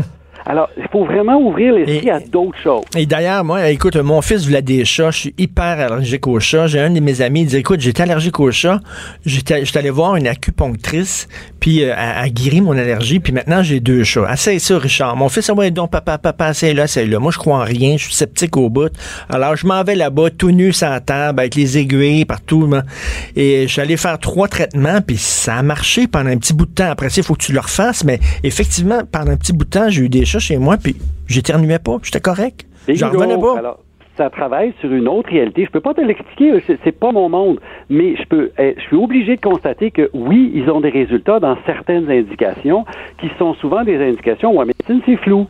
[0.47, 2.84] Alors, il faut vraiment ouvrir l'esprit à d'autres choses.
[2.95, 5.10] Et d'ailleurs, moi, écoute, mon fils voulait des chats.
[5.10, 6.67] Je suis hyper allergique aux chats.
[6.67, 8.80] J'ai un de mes amis, il dit, écoute, j'étais allergique aux chats.
[9.25, 11.28] J'étais allé voir une acupunctrice,
[11.65, 14.28] puis euh, elle a guéri mon allergie, puis maintenant, j'ai deux chats.
[14.28, 15.15] Assez ça, Richard.
[15.15, 17.17] Mon fils, ah ouais, donc, papa, papa, c'est là, c'est là.
[17.17, 17.97] Moi, je crois en rien.
[17.97, 18.93] Je suis sceptique au bout.
[19.30, 22.71] Alors, je m'en vais là-bas, tout nu, sans table, avec les aiguilles partout.
[23.36, 26.67] Et je suis allé faire trois traitements, puis ça a marché pendant un petit bout
[26.67, 26.91] de temps.
[26.91, 28.04] Après ça, il faut que tu le refasses.
[28.04, 30.95] Mais effectivement, pendant un petit bout de temps, j'ai eu des chats chez moi, puis
[31.25, 32.67] j'éternuais pas, j'étais correct.
[32.88, 33.58] J'en revenais pas.
[33.58, 33.80] Alors,
[34.17, 35.65] ça travaille sur une autre réalité.
[35.65, 38.95] Je peux pas te l'expliquer, c'est pas mon monde, mais je peux, eh, je suis
[38.95, 42.86] obligé de constater que oui, ils ont des résultats dans certaines indications
[43.19, 45.47] qui sont souvent des indications où en médecine c'est flou.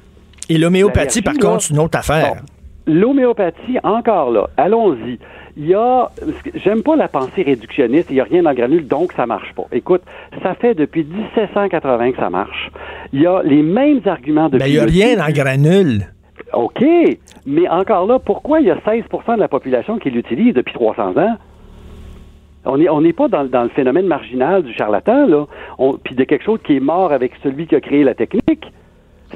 [0.49, 2.41] Et l'homéopathie, par contre, c'est une autre affaire.
[2.87, 5.17] L'homéopathie, encore là, allons-y.
[5.57, 6.11] Il y a,
[6.53, 9.53] j'aime pas la pensée réductionniste, il n'y a rien dans le granule, donc ça marche
[9.55, 9.65] pas.
[9.71, 10.01] Écoute,
[10.43, 12.69] ça fait depuis 1780 que ça marche.
[13.13, 14.65] Il y a les mêmes arguments depuis.
[14.65, 16.01] Mais il n'y a rien dans le granule.
[16.55, 16.83] OK,
[17.45, 21.17] mais encore là, pourquoi il y a 16% de la population qui l'utilise depuis 300
[21.17, 21.37] ans?
[22.65, 25.45] On n'est pas dans, dans, le phénomène marginal du charlatan, là,
[26.03, 28.71] puis de quelque chose qui est mort avec celui qui a créé la technique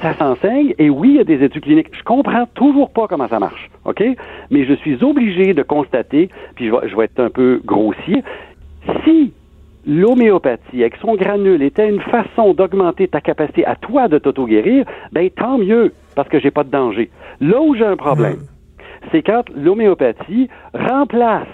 [0.01, 1.89] ça s'enseigne, et oui, il y a des études cliniques.
[1.97, 4.03] Je comprends toujours pas comment ça marche, OK?
[4.49, 8.23] Mais je suis obligé de constater, puis je vais, je vais être un peu grossier,
[9.03, 9.33] si
[9.85, 15.29] l'homéopathie, avec son granule, était une façon d'augmenter ta capacité à toi de t'auto-guérir, ben
[15.29, 17.09] tant mieux, parce que j'ai pas de danger.
[17.39, 19.07] Là où j'ai un problème, hmm.
[19.09, 21.47] c'est quand l'homéopathie remplace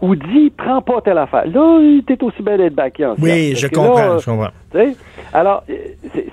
[0.00, 1.46] ou dit prends pas telle affaire.
[1.46, 4.48] Là, t'es aussi belle d'être en Oui, je comprends, je comprends.
[5.34, 5.62] Alors,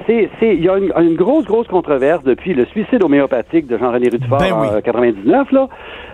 [0.08, 4.40] c'est, il y a une, grosse, grosse controverse depuis le suicide homéopathique de Jean-René Rudefort
[4.40, 5.68] ben en 99, là.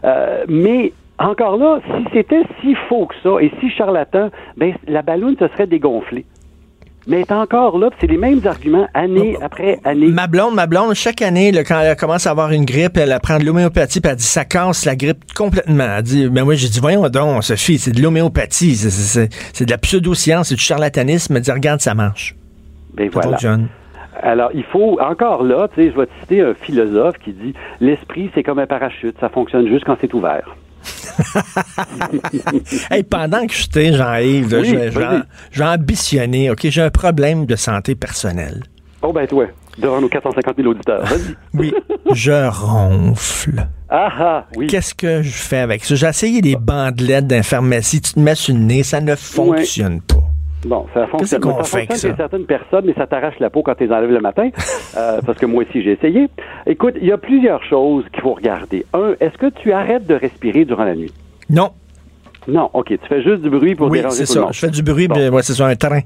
[0.04, 5.04] Euh, mais encore là, si c'était si faux que ça et si charlatan, ben la
[5.04, 6.26] ballonne se serait dégonflée
[7.08, 10.08] mais est encore là, c'est les mêmes arguments année après année.
[10.08, 13.40] Ma blonde, ma blonde, chaque année, quand elle commence à avoir une grippe, elle prend
[13.40, 15.88] de l'homéopathie, puis elle dit ça casse la grippe complètement.
[15.98, 19.78] Elle dit, ben moi j'ai dit voyons donc, Sophie, c'est de l'homéopathie, c'est de la
[19.78, 21.36] pseudo-science, c'est du charlatanisme.
[21.36, 22.36] Elle dit regarde, ça marche.
[22.94, 23.38] Ben voilà.
[24.24, 27.54] Alors, il faut, encore là, tu sais, je vais te citer un philosophe qui dit
[27.80, 30.56] L'esprit, c'est comme un parachute, ça fonctionne juste quand c'est ouvert.
[32.92, 38.64] hey, pendant que j'étais, Jean-Yves, je, vais ambitionner, OK, j'ai un problème de santé personnelle.
[39.02, 41.36] Oh, ben, toi, devant nos 450 000 auditeurs, vas-y.
[41.60, 41.74] oui,
[42.14, 43.68] je ronfle.
[43.90, 44.68] Ah, ah oui.
[44.68, 45.96] Qu'est-ce que je fais avec ça?
[45.96, 50.21] J'ai essayé des bandelettes d'inpharmacie, tu te mets sur le nez, ça ne fonctionne pas.
[50.66, 51.42] Bon, ça fonctionne.
[51.64, 54.50] Ça chez certaines personnes, mais ça t'arrache la peau quand tu les enlèves le matin,
[54.98, 56.28] euh, parce que moi aussi j'ai essayé.
[56.68, 58.86] Écoute, il y a plusieurs choses qu'il faut regarder.
[58.94, 61.12] Un, est-ce que tu arrêtes de respirer durant la nuit?
[61.50, 61.72] Non.
[62.48, 64.48] Non, ok, tu fais juste du bruit pour oui, déranger c'est ça.
[64.52, 66.02] Je fais du bruit, mais c'est sur un train.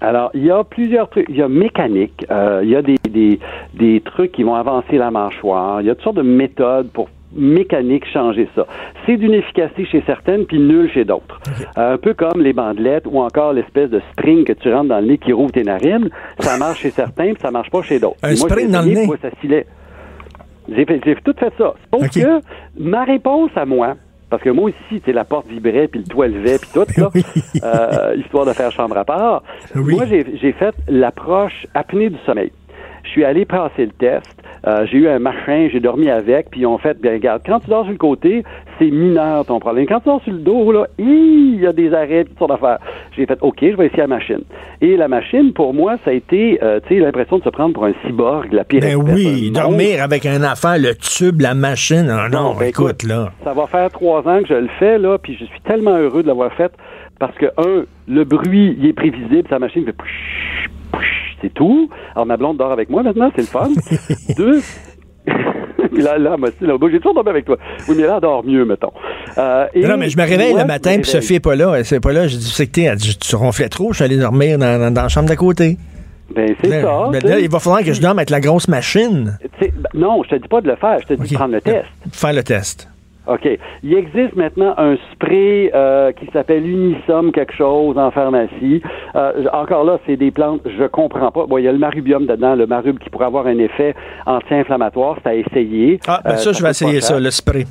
[0.00, 1.26] Alors, il y a plusieurs trucs.
[1.28, 3.40] Il y a mécanique, euh, il y a des, des,
[3.74, 5.80] des trucs qui vont avancer la mâchoire.
[5.80, 8.66] Il y a toutes sortes de méthodes pour mécanique changer ça.
[9.06, 11.40] C'est d'une efficacité chez certaines, puis nulle chez d'autres.
[11.76, 15.00] Euh, un peu comme les bandelettes ou encore l'espèce de spring que tu rentres dans
[15.00, 16.10] le nez qui rouvre tes narines.
[16.40, 18.18] Ça marche chez certains, puis ça marche pas chez d'autres.
[18.22, 19.06] Un spring dans le nez?
[19.20, 19.30] ça
[20.68, 20.86] J'ai
[21.24, 21.74] tout fait ça.
[21.92, 22.40] Sauf que
[22.78, 23.96] ma réponse à moi,
[24.30, 27.10] parce que moi aussi, tu la porte vibrait, puis le toit levait, puis tout, là,
[27.62, 29.42] euh, histoire de faire chambre à part.
[29.74, 32.52] Moi, j'ai fait l'approche apnée du sommeil.
[33.04, 34.37] Je suis allé passer le test.
[34.68, 37.60] Euh, j'ai eu un machin, j'ai dormi avec, puis ils ont fait, bien regarde, quand
[37.60, 38.44] tu dors sur le côté,
[38.78, 39.86] c'est mineur ton problème.
[39.86, 42.78] Quand tu dors sur le dos, là, il y a des arrêts, toutes sortes d'affaires.
[43.16, 44.42] J'ai fait, OK, je vais essayer la machine.
[44.82, 47.72] Et la machine, pour moi, ça a été, euh, tu sais, l'impression de se prendre
[47.72, 52.08] pour un cyborg, la pire Ben oui, dormir avec un enfant, le tube, la machine,
[52.10, 53.30] ah non, ben écoute, là.
[53.44, 56.22] Ça va faire trois ans que je le fais, là, puis je suis tellement heureux
[56.22, 56.72] de l'avoir fait
[57.18, 59.94] parce que, un, le bruit, il est prévisible, sa machine fait
[61.42, 61.88] c'est tout.
[62.14, 63.68] Alors, ma blonde dort avec moi maintenant, c'est le fun.
[64.36, 64.60] Deux,
[65.92, 67.56] puis là, là, moi, là, j'ai toujours dormi avec toi.
[67.88, 68.92] Oui, mais là, elle dort mieux, mettons.
[69.36, 71.74] Euh, non, mais je me réveille le matin, puis Sophie n'est pas là.
[71.76, 72.26] Elle n'est pas là.
[72.26, 75.08] Je dis, c'est que t'es, tu ronflais trop, je suis allé dormir dans, dans, la
[75.08, 75.76] chambre d'à côté.
[76.34, 77.08] Ben, c'est ça.
[77.10, 79.38] Ben, là, il va falloir que je dorme avec la grosse machine.
[79.60, 81.60] Ben, non, je te dis pas de le faire, je te dis de prendre le
[81.60, 81.86] test.
[82.12, 82.88] Faire le test.
[83.28, 83.48] OK.
[83.82, 88.82] Il existe maintenant un spray euh, qui s'appelle Unisom quelque chose en pharmacie.
[89.14, 91.46] Euh, encore là, c'est des plantes, je comprends pas.
[91.46, 93.94] Bon, il y a le marubium dedans, le marub qui pourrait avoir un effet
[94.26, 96.00] anti-inflammatoire, c'est à essayer.
[96.06, 97.66] Ah, ben ça, je vais essayer ça, le spray.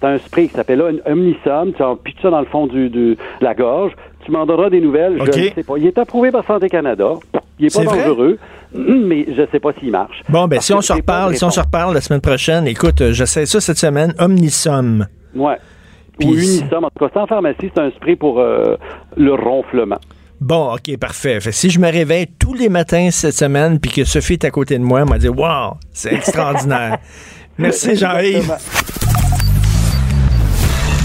[0.00, 1.72] C'est un spray qui s'appelle Omnisom.
[1.72, 3.92] Tu pitches ça dans le fond du, de la gorge.
[4.24, 5.18] Tu m'en donneras des nouvelles.
[5.18, 5.74] Je ne sais pas.
[5.78, 7.14] Il est approuvé par Santé Canada.
[7.62, 8.38] Il n'est pas dangereux,
[8.74, 10.20] mais je ne sais pas s'il marche.
[10.28, 13.12] Bon, ben si on se reparle, si on se reparle la semaine prochaine, écoute, euh,
[13.12, 14.12] j'essaie ça cette semaine.
[14.18, 15.06] Omnisom.
[15.34, 15.58] Ouais.
[16.24, 16.84] Ou Unisom.
[16.84, 18.76] En tout cas, c'est en pharmacie, c'est un spray pour euh,
[19.16, 19.98] le ronflement.
[20.40, 21.38] Bon, OK, parfait.
[21.52, 24.76] si je me réveille tous les matins cette semaine puis que Sophie est à côté
[24.76, 26.98] de moi, elle m'a dit Wow, c'est extraordinaire.
[27.58, 28.52] Merci, Jean-Yves.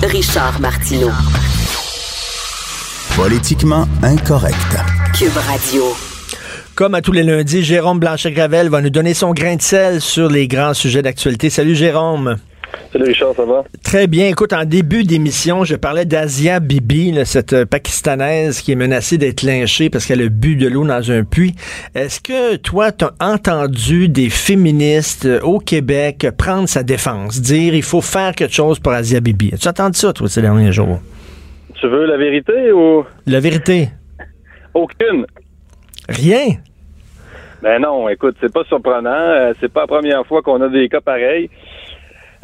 [0.04, 1.12] Richard Martineau.
[3.16, 4.78] Politiquement incorrect.
[5.14, 6.17] Cube Radio.
[6.78, 10.30] Comme à tous les lundis, Jérôme Blanchet-Gravel va nous donner son grain de sel sur
[10.30, 11.50] les grands sujets d'actualité.
[11.50, 12.36] Salut Jérôme.
[12.94, 13.64] Salut Richard, ça va?
[13.84, 14.28] Très bien.
[14.28, 19.42] Écoute, en début d'émission, je parlais d'Asia Bibi, cette euh, Pakistanaise qui est menacée d'être
[19.42, 21.56] lynchée parce qu'elle a bu de l'eau dans un puits.
[21.96, 27.74] Est-ce que toi, tu as entendu des féministes euh, au Québec prendre sa défense, dire
[27.74, 29.50] il faut faire quelque chose pour Asia Bibi?
[29.52, 31.00] As-tu entendu ça, toi, ces derniers jours?
[31.74, 33.04] Tu veux la vérité ou?
[33.26, 33.90] La vérité.
[34.76, 35.26] Aucune.
[36.08, 36.58] Rien?
[37.62, 39.10] Ben non, écoute, c'est pas surprenant.
[39.10, 41.50] Euh, c'est pas la première fois qu'on a des cas pareils.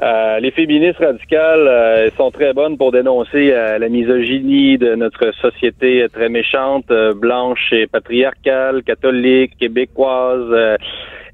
[0.02, 6.08] Euh, les féministes radicales euh, sont très bonnes pour dénoncer la misogynie de notre société
[6.12, 10.78] très méchante, blanche et patriarcale, catholique, québécoise,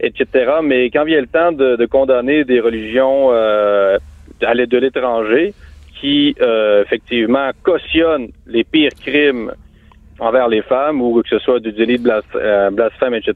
[0.01, 0.27] etc.
[0.61, 5.53] Mais quand vient le temps de, de condamner des religions à l'aide de l'étranger,
[6.01, 6.35] qui
[6.81, 9.53] effectivement cautionnent les pires crimes
[10.19, 13.33] envers les femmes ou que ce soit du délit de euh, blasphème, etc.,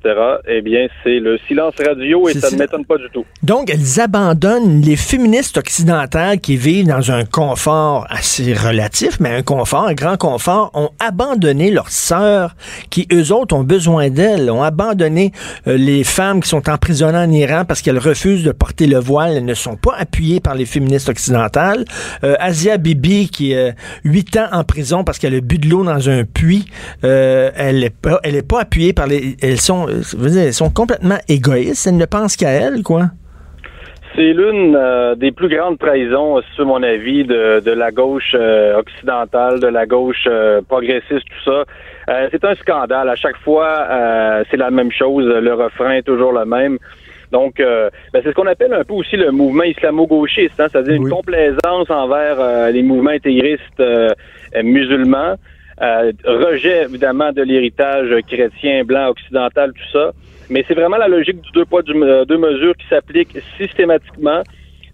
[0.48, 3.26] eh bien, c'est le silence radio et ça ne m'étonne pas du tout.
[3.42, 9.44] Donc, elles abandonnent les féministes occidentales qui vivent dans un confort assez relatif, mais un
[9.44, 12.56] confort, un grand confort, ont abandonné leurs sœurs
[12.90, 15.32] qui, eux autres, ont besoin d'elles, ont abandonné
[15.68, 19.38] euh, les femmes qui sont emprisonnées en Iran parce qu'elles refusent de porter le voile,
[19.38, 21.86] elles ne sont pas appuyées par les féministes occidentales.
[22.24, 25.84] Euh, Asia Bibi, qui est huit ans en prison parce qu'elle a bu de l'eau
[25.84, 26.66] dans un puits,
[27.04, 29.36] euh, elle n'est pas, elle est pas appuyée par les.
[29.42, 31.88] Elles sont, elles sont complètement égoïstes.
[31.88, 33.04] Elles ne pensent qu'à elles, quoi.
[34.16, 38.78] C'est l'une euh, des plus grandes trahisons, sur mon avis, de, de la gauche euh,
[38.78, 40.28] occidentale, de la gauche
[40.68, 41.64] progressiste, tout ça.
[42.30, 43.10] c'est un scandale.
[43.10, 43.88] À chaque fois,
[44.52, 45.26] c'est la même chose.
[45.26, 46.78] Le refrain est toujours le même.
[47.32, 51.10] Donc, ben, c'est ce qu'on appelle un peu aussi le mouvement islamo-gauchiste, hein, c'est-à-dire une
[51.10, 53.82] complaisance envers les mouvements intégristes
[54.62, 55.38] musulmans.
[55.82, 60.12] Euh, rejet évidemment de l'héritage chrétien, blanc, occidental, tout ça.
[60.50, 64.44] Mais c'est vraiment la logique du deux poids, euh, deux mesures qui s'applique systématiquement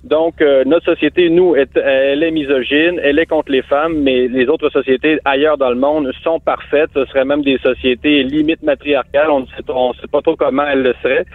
[0.03, 4.47] donc, euh, notre société, nous, elle est misogyne, elle est contre les femmes, mais les
[4.47, 6.89] autres sociétés ailleurs dans le monde sont parfaites.
[6.93, 9.29] Ce seraient même des sociétés limite matriarcales.
[9.29, 11.25] On ne sait, sait pas trop comment elles le seraient.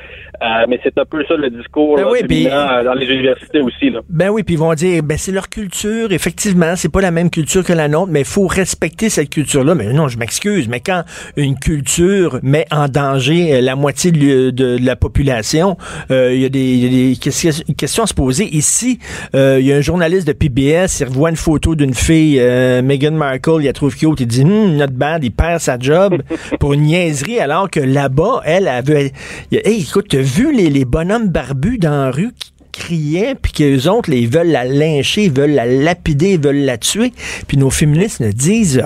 [0.42, 3.90] Euh, mais c'est un peu ça le discours ben euh, dans les universités aussi.
[3.90, 4.00] Là.
[4.08, 6.10] Ben oui, puis ils vont dire, ben c'est leur culture.
[6.10, 9.74] Effectivement, c'est pas la même culture que la nôtre, mais il faut respecter cette culture-là.
[9.74, 11.02] Mais non, je m'excuse, mais quand
[11.36, 15.76] une culture met en danger la moitié de, la population,
[16.08, 18.98] il y a des, questions à se poser ici,
[19.34, 22.82] euh, il y a un journaliste de PBS, il revoit une photo d'une fille, euh,
[22.82, 26.22] Meghan Markle, il la trouve cute, il dit hm, not bad, il perd sa job
[26.60, 29.12] pour une niaiserie, alors que là-bas, elle avait.
[29.52, 33.88] Hey, écoute, t'as vu les, les bonhommes barbus dans la rue qui criaient, puis qu'eux
[33.88, 37.12] autres, ils veulent la lyncher, ils veulent la lapider, ils veulent la tuer,
[37.46, 38.82] puis nos féministes ne disent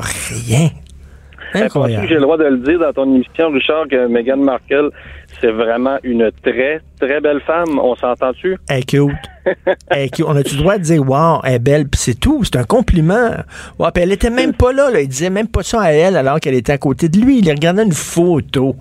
[0.48, 0.70] rien.
[1.54, 2.06] Incroyable.
[2.08, 4.90] J'ai le droit de le dire dans ton émission, Richard, que Meghan Markle,
[5.40, 7.78] c'est vraiment une très, très belle femme.
[7.78, 8.56] On s'entend-tu?
[8.68, 10.24] Elle est cute.
[10.26, 12.44] On a-tu le droit de dire, wow, elle est belle, puis c'est tout?
[12.44, 13.30] C'est un compliment.
[13.78, 15.00] Puis elle était même pas là, là.
[15.00, 17.38] Il disait même pas ça à elle alors qu'elle était à côté de lui.
[17.38, 18.76] Il regardait une photo.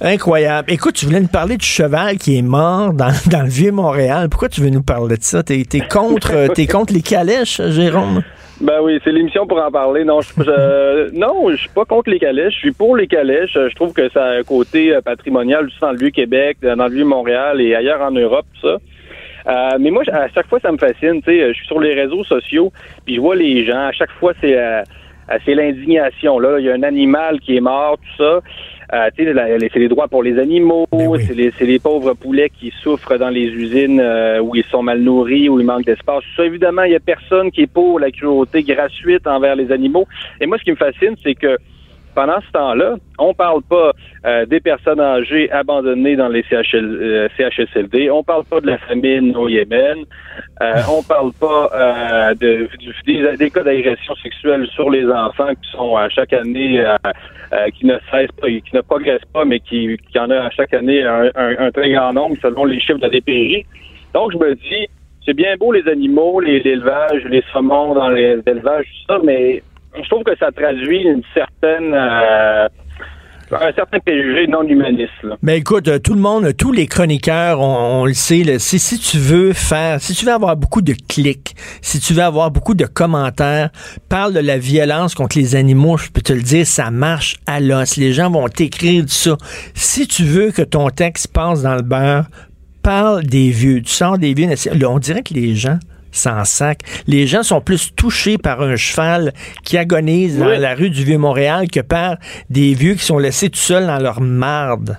[0.00, 0.70] Incroyable.
[0.72, 4.28] Écoute, tu voulais nous parler du cheval qui est mort dans, dans le vieux Montréal.
[4.28, 5.42] Pourquoi tu veux nous parler de ça?
[5.42, 8.22] T'es es contre, es contre les calèches, Jérôme?
[8.60, 10.04] Ben oui, c'est l'émission pour en parler.
[10.04, 12.54] Non, je, non, je suis pas contre les calèches.
[12.54, 13.54] Je suis pour les calèches.
[13.54, 16.94] Je trouve que ça a un côté euh, patrimonial juste dans le Vieux-Québec, dans le
[16.94, 18.78] Vieux-Montréal et ailleurs en Europe, tout ça.
[19.46, 21.20] Euh, mais moi, à chaque fois, ça me fascine.
[21.22, 22.72] Tu sais, je suis sur les réseaux sociaux,
[23.04, 23.86] puis je vois les gens.
[23.86, 24.82] À chaque fois, c'est euh,
[25.44, 26.38] c'est l'indignation.
[26.38, 28.40] Là, il y a un animal qui est mort, tout ça.
[28.92, 33.16] Euh, c'est les droits pour les animaux, ben c'est les, les, pauvres poulets qui souffrent
[33.16, 36.22] dans les usines euh, où ils sont mal nourris, où il manque d'espace.
[36.36, 40.06] Ça, évidemment, il y a personne qui est pour la cruauté gratuite envers les animaux.
[40.40, 41.58] Et moi, ce qui me fascine, c'est que
[42.14, 43.92] pendant ce temps-là, on parle pas
[44.24, 49.48] euh, des personnes âgées abandonnées dans les CHSLD, on parle pas de la famine au
[49.48, 50.04] Yémen,
[50.62, 52.68] euh, on parle pas de,
[53.36, 56.84] des, cas d'agression sexuelle sur les enfants qui sont à chaque année
[57.74, 61.02] qui ne cessent pas, qui ne progressent pas, mais qui, en a à chaque année
[61.04, 63.64] un, très grand nombre selon les chiffres de la DPJ.
[64.12, 64.88] Donc je me dis,
[65.24, 69.62] c'est bien beau les animaux, l'élevage, les, saumons dans l'élevage, tout ça, mais
[70.02, 72.68] je trouve que ça traduit une certaine euh,
[73.52, 75.12] un certain préjugé non humaniste.
[75.42, 79.18] Mais écoute, euh, tout le monde, tous les chroniqueurs, on, le sait, si, si tu
[79.18, 82.86] veux faire, si tu veux avoir beaucoup de clics, si tu veux avoir beaucoup de
[82.86, 83.70] commentaires,
[84.08, 87.60] parle de la violence contre les animaux, je peux te le dire, ça marche à
[87.60, 87.96] l'os.
[87.96, 89.36] Les gens vont t'écrire ça.
[89.74, 92.26] Si tu veux que ton texte passe dans le beurre,
[92.82, 93.82] parle des vieux.
[93.82, 94.48] Tu sors des vieux.
[94.86, 95.78] On dirait que les gens
[96.14, 96.78] sans sac.
[97.06, 99.32] Les gens sont plus touchés par un cheval
[99.64, 102.16] qui agonise dans la rue du Vieux-Montréal que par
[102.50, 104.96] des vieux qui sont laissés tout seuls dans leur marde.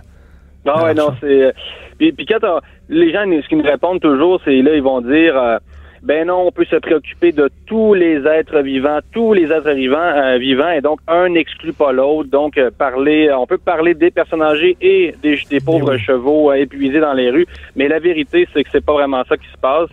[0.66, 1.44] Non, ouais, non, c'est.
[1.44, 1.52] Euh,
[1.98, 2.40] puis, puis, quand
[2.90, 5.38] les gens, ce qu'ils me répondent toujours, c'est là, ils vont dire.
[5.38, 5.58] Euh,
[6.02, 9.98] ben non, on peut se préoccuper de tous les êtres vivants, tous les êtres vivants,
[9.98, 12.30] euh, vivants, et donc un n'exclut pas l'autre.
[12.30, 17.32] Donc parler, on peut parler des personnes âgées et des, pauvres chevaux épuisés dans les
[17.32, 19.90] rues, mais la vérité, c'est que c'est pas vraiment ça qui se passe.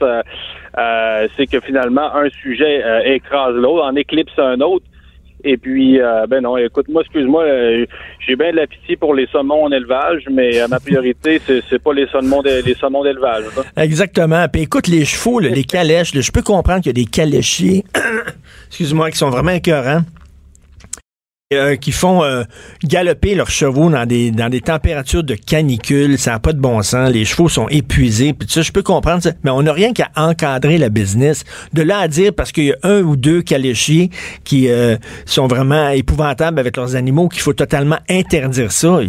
[0.79, 4.87] Euh, c'est que finalement, un sujet euh, écrase l'autre, en éclipse un autre.
[5.45, 7.45] Et puis, euh, ben non, écoute-moi, excuse-moi,
[8.25, 8.67] j'ai bien de la
[9.01, 13.45] pour les saumons en élevage, mais ma priorité, c'est pas les saumons les saumons d'élevage.
[13.77, 14.47] Exactement.
[14.49, 17.83] Puis écoute, les chevaux, les calèches, je peux comprendre qu'il y a des caléchiers,
[18.69, 20.03] excuse-moi, qui sont vraiment écœurants.
[21.55, 22.43] Euh, qui font euh,
[22.85, 26.19] galoper leurs chevaux dans des, dans des températures de canicule.
[26.19, 27.11] Ça n'a pas de bon sens.
[27.11, 28.33] Les chevaux sont épuisés.
[28.33, 29.31] Puis ça, je peux comprendre ça.
[29.45, 31.45] Mais on n'a rien qu'à encadrer la business.
[31.73, 34.11] De là à dire, parce qu'il y a un ou deux caléchiers
[34.45, 39.01] qui euh, sont vraiment épouvantables avec leurs animaux, qu'il faut totalement interdire ça.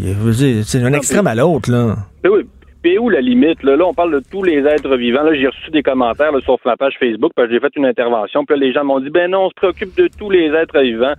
[0.66, 1.96] C'est un extrême à l'autre, là.
[2.26, 2.44] Oui,
[2.84, 3.64] puis où la limite?
[3.64, 3.78] Là?
[3.86, 5.24] on parle de tous les êtres vivants.
[5.24, 8.44] Là, j'ai reçu des commentaires sur ma page Facebook parce que j'ai fait une intervention.
[8.44, 10.80] Puis là, les gens m'ont dit ben non, on se préoccupe de tous les êtres
[10.82, 11.14] vivants.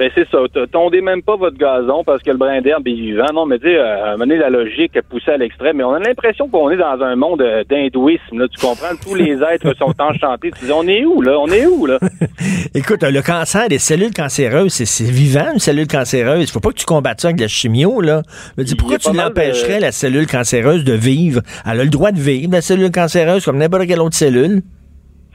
[0.00, 0.38] Ben c'est ça.
[0.72, 3.26] Tondez même pas votre gazon parce que le brin d'herbe est vivant.
[3.34, 5.76] Non, mais dis, euh, mener la logique poussée à l'extrême.
[5.76, 8.38] Mais on a l'impression qu'on est dans un monde euh, d'hindouisme.
[8.38, 8.96] Là, tu comprends?
[9.04, 10.52] Tous les êtres sont enchantés.
[10.58, 11.38] Tu dis, on est où là?
[11.38, 11.98] On est où là?
[12.74, 16.48] Écoute, le cancer des cellules cancéreuses, c'est vivant une cellule cancéreuse.
[16.48, 18.22] Il faut pas que tu combattes ça avec la chimio là.
[18.56, 21.42] Mais dis, pourquoi tu l'empêcherais la cellule cancéreuse de vivre?
[21.66, 24.62] Elle a le droit de vivre la cellule cancéreuse comme n'importe quelle autre cellule.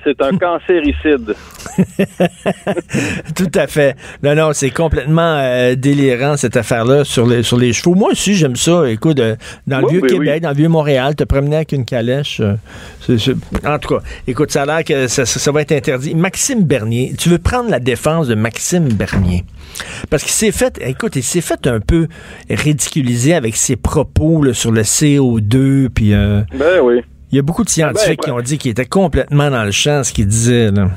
[0.05, 1.33] C'est un cancéricide.
[3.35, 3.95] Tout à fait.
[4.21, 7.95] Non, non, c'est complètement euh, délirant cette affaire-là sur les, sur les chevaux.
[7.95, 8.87] Moi aussi, j'aime ça.
[8.87, 12.39] Écoute, euh, dans le vieux Québec, dans le vieux Montréal, te promener avec une calèche.
[12.39, 12.53] Euh,
[13.65, 16.13] en tout cas, écoute, ça a l'air que ça, va être interdit.
[16.13, 19.43] Maxime Bernier, tu veux prendre la défense de Maxime Bernier?
[20.11, 22.07] Parce qu'il s'est fait, écoute, il s'est fait un peu
[22.49, 26.11] ridiculiser avec ses propos sur le CO2, puis...
[26.11, 27.01] ben oui.
[27.35, 29.71] Il y a beaucoup de scientifiques ben, qui ont dit qu'il était complètement dans le
[29.71, 30.71] champ, ce qu'il disait.
[30.71, 30.87] Là.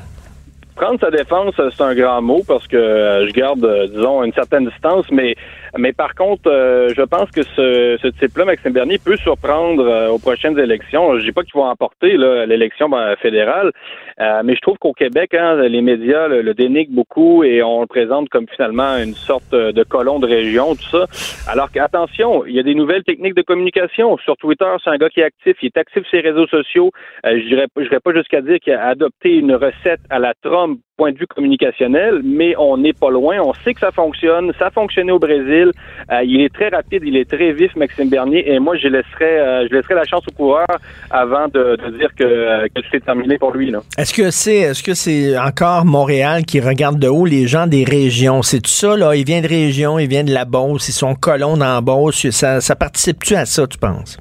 [0.77, 4.31] Prendre sa défense, c'est un grand mot parce que euh, je garde, euh, disons, une
[4.31, 5.35] certaine distance, mais
[5.77, 10.17] mais par contre, euh, je pense que ce, ce type-là, Maxime Bernier, peut surprendre aux
[10.17, 11.19] prochaines élections.
[11.19, 13.73] Je dis pas qu'il va emporter l'élection ben, fédérale,
[14.19, 16.53] mais je trouve qu'au Québec, hein, les médias le, le,
[16.89, 21.05] beaucoup et on le présente comme finalement une sorte de colon de région, tout ça.
[21.47, 24.17] Alors qu'attention, il y a des nouvelles techniques de communication.
[24.17, 26.91] Sur Twitter, c'est un gars qui est actif, il est actif sur les réseaux sociaux.
[27.23, 30.79] je dirais, je dirais pas jusqu'à dire qu'il a adopté une recette à la Trump
[30.99, 33.37] point de vue communicationnel, mais on n'est pas loin.
[33.39, 34.51] On sait que ça fonctionne.
[34.59, 35.71] Ça a fonctionné au Brésil.
[36.11, 38.41] Euh, il est très rapide, il est très vif, Maxime Bernier.
[38.51, 40.67] Et moi, je laisserai, euh, je la chance au coureur
[41.09, 43.73] avant de, dire que, euh, que c'est terminé pour lui.
[43.97, 47.85] Est-ce que c'est, est-ce que c'est encore Montréal qui regarde de haut les gens des
[47.85, 48.41] régions?
[48.41, 49.15] C'est tout ça là.
[49.15, 52.29] Il vient de région, il vient de la Beauce, ils sont colons dans la Beauce.
[52.31, 54.17] Ça, ça participe-tu à ça, tu penses?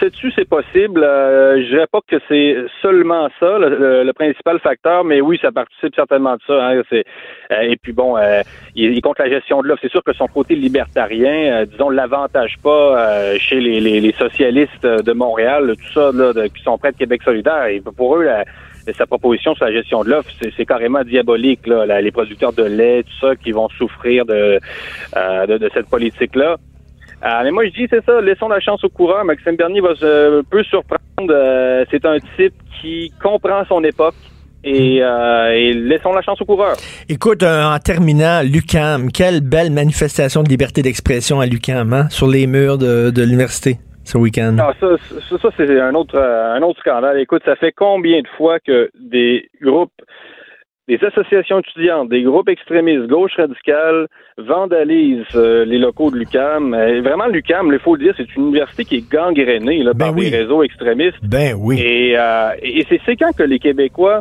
[0.00, 1.04] Sais-tu, c'est possible.
[1.04, 5.94] Euh, je dirais pas que c'est seulement ça, le, principal facteur, mais oui, ça participe
[5.94, 6.66] certainement de ça.
[6.66, 7.02] Hein, euh,
[7.60, 8.40] et puis bon, euh,
[8.74, 9.82] il, compte la gestion de l'offre.
[9.82, 15.74] C'est sûr que son côté libertarien, euh, disons, l'avantage pas chez les, socialistes de Montréal,
[15.76, 17.66] tout ça, là, qui sont près de Québec solidaire.
[17.66, 18.26] Et pour eux,
[18.96, 21.66] sa proposition sur la gestion de l'offre, c'est carrément diabolique.
[21.66, 24.58] Là, les producteurs de lait, tout ça, qui vont souffrir de,
[25.46, 26.56] de cette politique-là.
[27.24, 29.24] Euh, mais moi, je dis, c'est ça, laissons la chance au coureur.
[29.24, 31.00] Maxime Bernier va se, peut surprendre.
[31.30, 34.14] Euh, c'est un type qui comprend son époque.
[34.64, 36.76] Et, euh, laissons la chance au coureur.
[37.08, 42.46] Écoute, en terminant, Lucam, quelle belle manifestation de liberté d'expression à Lucam, hein, sur les
[42.46, 44.56] murs de, l'université ce week-end.
[44.60, 44.88] Ah, ça,
[45.40, 47.20] ça, c'est un autre, un autre scandale.
[47.20, 49.92] Écoute, ça fait combien de fois que des groupes
[50.88, 54.06] des associations étudiantes, des groupes extrémistes, gauche radicale,
[54.38, 56.74] vandalisent euh, les locaux de l'UCAM.
[56.74, 60.06] Euh, vraiment, l'UCAM, il faut le dire, c'est une université qui est gangrénée là, ben
[60.06, 61.18] par des réseaux extrémistes.
[61.22, 61.80] Ben oui.
[61.80, 64.20] Et, euh, et c'est quand que les Québécois,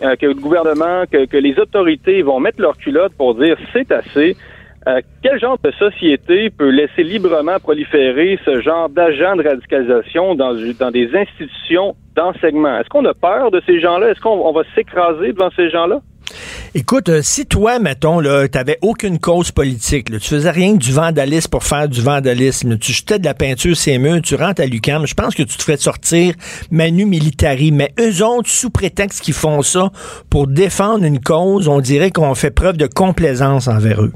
[0.00, 4.36] que le gouvernement, que, que, les autorités vont mettre leur culotte pour dire c'est assez.
[5.22, 10.90] Quel genre de société peut laisser librement proliférer ce genre d'agents de radicalisation dans, dans
[10.90, 12.78] des institutions d'enseignement?
[12.78, 14.10] Est-ce qu'on a peur de ces gens-là?
[14.10, 16.00] Est-ce qu'on va s'écraser devant ces gens-là?
[16.74, 20.82] Écoute, euh, si toi, mettons, là, t'avais aucune cause politique, là, tu faisais rien que
[20.82, 24.60] du vandalisme pour faire du vandalisme, tu jetais de la peinture c'est murs, tu rentres
[24.60, 26.34] à l'UCAM, je pense que tu te ferais sortir
[26.70, 27.72] Manu Militari.
[27.72, 29.90] Mais eux autres, sous prétexte qu'ils font ça
[30.28, 34.12] pour défendre une cause, on dirait qu'on fait preuve de complaisance envers eux.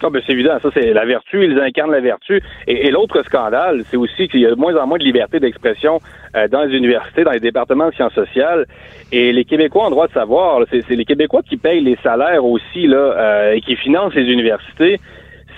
[0.00, 2.40] Ah ben c'est évident, ça c'est la vertu, ils incarnent la vertu.
[2.68, 6.00] Et, l'autre scandale, c'est aussi qu'il y a de moins en moins de liberté d'expression
[6.36, 8.64] euh, dans les universités, dans les départements de sciences sociales.
[9.10, 12.86] Et les Québécois ont droit de savoir, c'est les Québécois qui payent les salaires aussi
[12.86, 15.00] là euh, et qui financent les universités.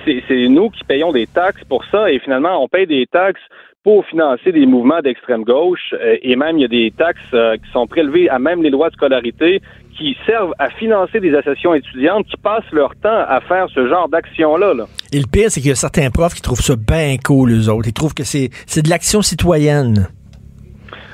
[0.07, 3.43] C'est nous qui payons des taxes pour ça et finalement on paye des taxes
[3.85, 7.21] pour financer des mouvements d'extrême gauche euh, et même il y a des taxes
[7.63, 9.61] qui sont prélevées à même les lois de scolarité
[10.01, 14.09] qui servent à financer des associations étudiantes qui passent leur temps à faire ce genre
[14.09, 14.73] d'action-là.
[15.13, 17.69] Et le pire, c'est qu'il y a certains profs qui trouvent ça bien cool, eux
[17.69, 17.89] autres.
[17.89, 20.09] Ils trouvent que c'est, c'est de l'action citoyenne.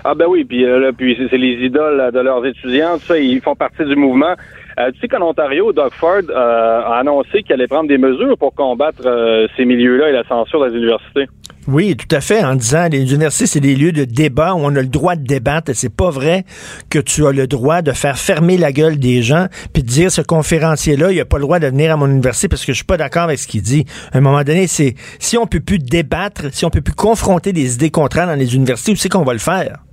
[0.05, 3.57] Ah ben oui, puis, euh, puis c'est, les idoles de leurs étudiants, ça, ils font
[3.57, 4.35] partie du mouvement.
[4.79, 8.37] Euh, tu sais qu'en Ontario, Doug Ford euh, a annoncé qu'il allait prendre des mesures
[8.39, 9.03] pour combattre
[9.57, 11.27] ces milieux-là et la censure des universités.
[11.69, 14.69] Oui, tout à fait, en disant les universités, c'est des lieux de débat où on
[14.77, 15.73] a le droit de débattre.
[15.75, 16.45] C'est pas vrai
[16.91, 20.13] que tu as le droit de faire fermer la gueule des gens puis de dire
[20.13, 22.77] ce conférencier-là, il a pas le droit de venir à mon université parce que je
[22.77, 23.85] suis pas d'accord avec ce qu'il dit.
[24.13, 27.53] À un moment donné, c'est si on peut plus débattre, si on peut plus confronter
[27.53, 29.86] des idées contraires dans les universités, où c'est qu'on va le faire?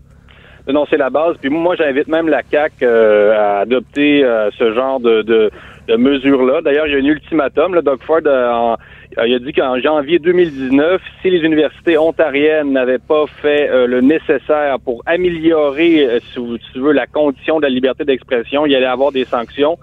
[0.67, 1.35] Non, c'est la base.
[1.41, 5.51] Puis moi, j'invite même la CAC euh, à adopter euh, ce genre de, de,
[5.87, 6.61] de mesures-là.
[6.61, 7.75] D'ailleurs, il y a un ultimatum.
[7.75, 8.77] Là, Doug Ford euh, en,
[9.17, 13.85] euh, il a dit qu'en janvier 2019, si les universités ontariennes n'avaient pas fait euh,
[13.85, 16.39] le nécessaire pour améliorer, euh, si,
[16.73, 19.77] tu veux, la condition de la liberté d'expression, il y allait avoir des sanctions.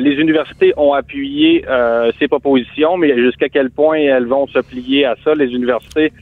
[0.00, 1.64] les universités ont appuyé
[2.18, 6.12] ces propositions, mais jusqu'à quel point elles vont se plier à ça, les universités,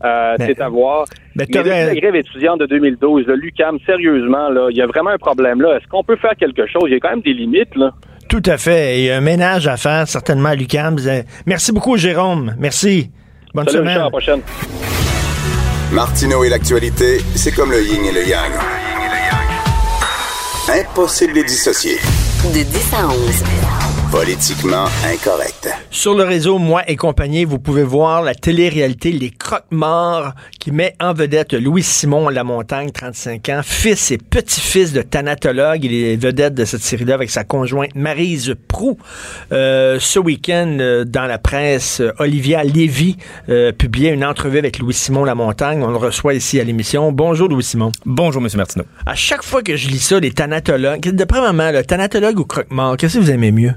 [0.00, 1.06] c'est à voir.
[1.34, 5.18] Mais, mais la grève étudiante de 2012, l'UCAM, sérieusement, là, il y a vraiment un
[5.18, 5.76] problème là.
[5.76, 6.84] Est-ce qu'on peut faire quelque chose?
[6.86, 7.92] Il y a quand même des limites, là.
[8.28, 9.00] Tout à fait.
[9.00, 10.96] Et un ménage à faire, certainement, à l'UQAM.
[11.46, 12.54] Merci beaucoup, Jérôme.
[12.58, 13.10] Merci.
[13.54, 13.96] Bonne semaine.
[13.96, 14.40] à la prochaine.
[15.92, 18.52] Martineau et l'actualité, c'est comme le yin et le yang.
[20.68, 21.96] Impossible de les dissocier.
[22.52, 23.87] De 10 à 11.
[24.10, 25.68] Politiquement incorrect.
[25.90, 30.94] Sur le réseau Moi et compagnie, vous pouvez voir la télé-réalité Les Croque-Morts qui met
[30.98, 35.84] en vedette Louis-Simon Lamontagne, 35 ans, fils et petit-fils de thanatologue.
[35.84, 38.96] Il est vedette de cette série-là avec sa conjointe Marise Prou.
[39.52, 43.18] Euh, ce week-end, euh, dans la presse, Olivia Lévy
[43.50, 45.82] euh, publiait une entrevue avec Louis-Simon Lamontagne.
[45.82, 47.12] On le reçoit ici à l'émission.
[47.12, 47.92] Bonjour Louis-Simon.
[48.06, 48.48] Bonjour M.
[48.56, 48.86] Martineau.
[49.04, 52.96] À chaque fois que je lis ça, les thanatologues, d'après maman, le thanatologue ou croque-mort,
[52.96, 53.74] qu'est-ce que vous aimez mieux?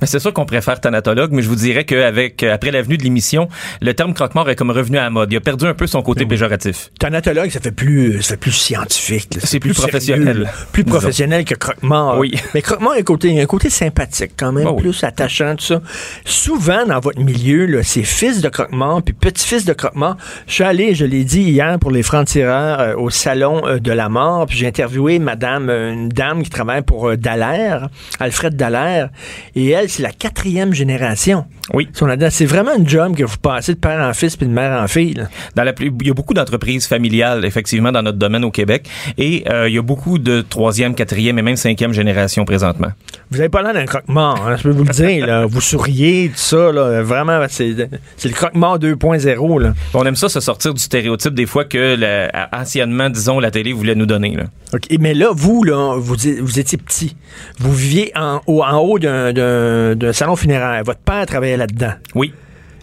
[0.00, 3.48] Mais c'est sûr qu'on préfère thanatologue, mais je vous dirais qu'avec après l'avenue de l'émission,
[3.80, 5.32] le terme croque-mort est comme revenu à la mode.
[5.32, 6.90] Il a perdu un peu son côté péjoratif.
[6.98, 9.38] Thanatologue, ça fait plus, ça fait plus scientifique.
[9.42, 10.50] C'est plus, professionnel.
[10.72, 12.18] plus professionnel que croque-mort.
[12.18, 12.34] Oui.
[12.54, 15.64] Mais croque-mort, il y a un côté, un côté sympathique quand même, plus attachant, tout
[15.64, 15.82] ça.
[16.24, 20.16] Souvent, dans votre milieu, là, c'est fils de croque-mort, puis petit-fils de croque-mort.
[20.46, 23.92] Je suis allé, je l'ai dit hier pour les francs-tireurs, euh, au salon euh, de
[23.92, 27.88] la mort, puis j'ai interviewé madame, euh, une dame qui travaille pour Dallaire,
[28.20, 29.10] Alfred Dallaire,
[29.54, 31.46] et elle, c'est la quatrième génération.
[31.72, 31.88] Oui.
[32.30, 34.88] C'est vraiment un job que vous passez de père en fils puis de mère en
[34.88, 35.14] fille.
[35.54, 38.88] Dans la, il y a beaucoup d'entreprises familiales, effectivement, dans notre domaine au Québec.
[39.18, 42.88] Et euh, il y a beaucoup de troisième, quatrième et même cinquième génération présentement.
[43.30, 45.26] Vous avez pas l'air d'un croque-mort, hein, je peux vous le dire.
[45.26, 45.46] Là.
[45.52, 46.72] Vous souriez, tout ça.
[46.72, 49.72] Là, vraiment, c'est le croque-mort 2.0.
[49.94, 51.96] On aime ça se sortir du stéréotype des fois que
[52.54, 54.36] anciennement, disons, la télé voulait nous donner.
[54.36, 54.44] Là.
[54.98, 57.16] Mais là, vous, là, vous, vous étiez petit.
[57.58, 59.32] Vous viviez en haut, en haut d'un
[60.12, 60.82] salon funéraire.
[60.84, 61.92] Votre père travaillait là-dedans.
[62.14, 62.32] Oui.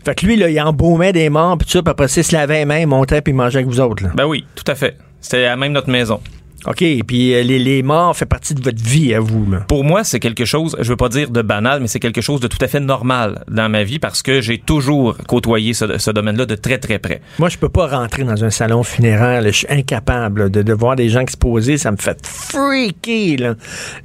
[0.05, 2.34] Fait que lui, là, il embaumait des morts, puis tout ça, puis après, il se
[2.34, 4.03] lavait les mains, il montait, puis il mangeait avec vous autres.
[4.03, 4.11] Là.
[4.15, 4.97] Ben oui, tout à fait.
[5.20, 6.20] C'était à même notre maison.
[6.65, 9.49] OK, puis euh, les, les, morts fait partie de votre vie à vous.
[9.49, 9.59] Là.
[9.67, 12.41] Pour moi, c'est quelque chose, je veux pas dire de banal, mais c'est quelque chose
[12.41, 16.11] de tout à fait normal dans ma vie parce que j'ai toujours côtoyé ce, ce
[16.11, 17.22] domaine-là de très très près.
[17.39, 20.97] Moi, je peux pas rentrer dans un salon funéraire, je suis incapable de, de, voir
[20.97, 23.55] des gens qui se poser, ça me fait freaky, là.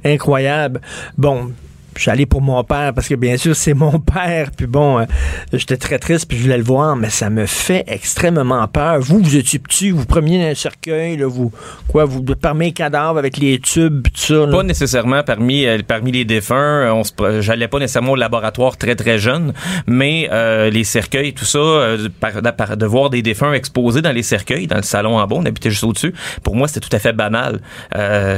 [0.05, 0.79] incroyable.
[1.17, 1.51] Bon,
[1.95, 4.51] je suis allé pour mon père parce que bien sûr c'est mon père.
[4.55, 5.05] Puis bon, euh,
[5.53, 8.99] j'étais très triste puis je voulais le voir, mais ça me fait extrêmement peur.
[8.99, 11.51] Vous, vous étiez petit, vous preniez un cercueil, là, vous
[11.87, 14.47] quoi, vous parmi les cadavres avec les tubes, tout ça.
[14.47, 16.91] Pas nécessairement parmi euh, parmi les défunts.
[16.93, 19.53] On se, j'allais pas nécessairement au laboratoire très très jeune,
[19.87, 24.77] mais euh, les cercueils, tout ça, de voir des défunts exposés dans les cercueils, dans
[24.77, 26.13] le salon en bas, on habitait juste au-dessus.
[26.43, 27.61] Pour moi, c'était tout à fait banal.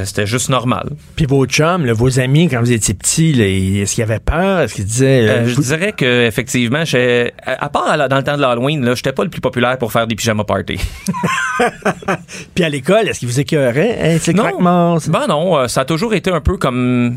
[0.04, 0.90] c'était juste normal.
[1.16, 4.60] Puis vos chums, vos amis quand vous étiez petits, est-ce qu'il y avait peur?
[4.60, 5.28] Est-ce qu'il disait...
[5.28, 6.82] Euh, je dirais que effectivement,
[7.46, 10.06] à part dans le temps de l'Halloween, là, j'étais pas le plus populaire pour faire
[10.06, 10.80] des pyjama parties.
[12.54, 13.98] Puis à l'école, est-ce qu'il vous écœurait?
[14.00, 14.98] Hein, c'est non.
[15.08, 17.16] Ben non, euh, ça a toujours été un peu comme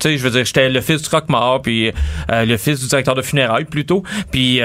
[0.00, 1.92] tu sais, je veux dire, j'étais le fils du croque-mort, puis
[2.30, 4.02] euh, le fils du directeur de funérailles plutôt.
[4.30, 4.60] Puis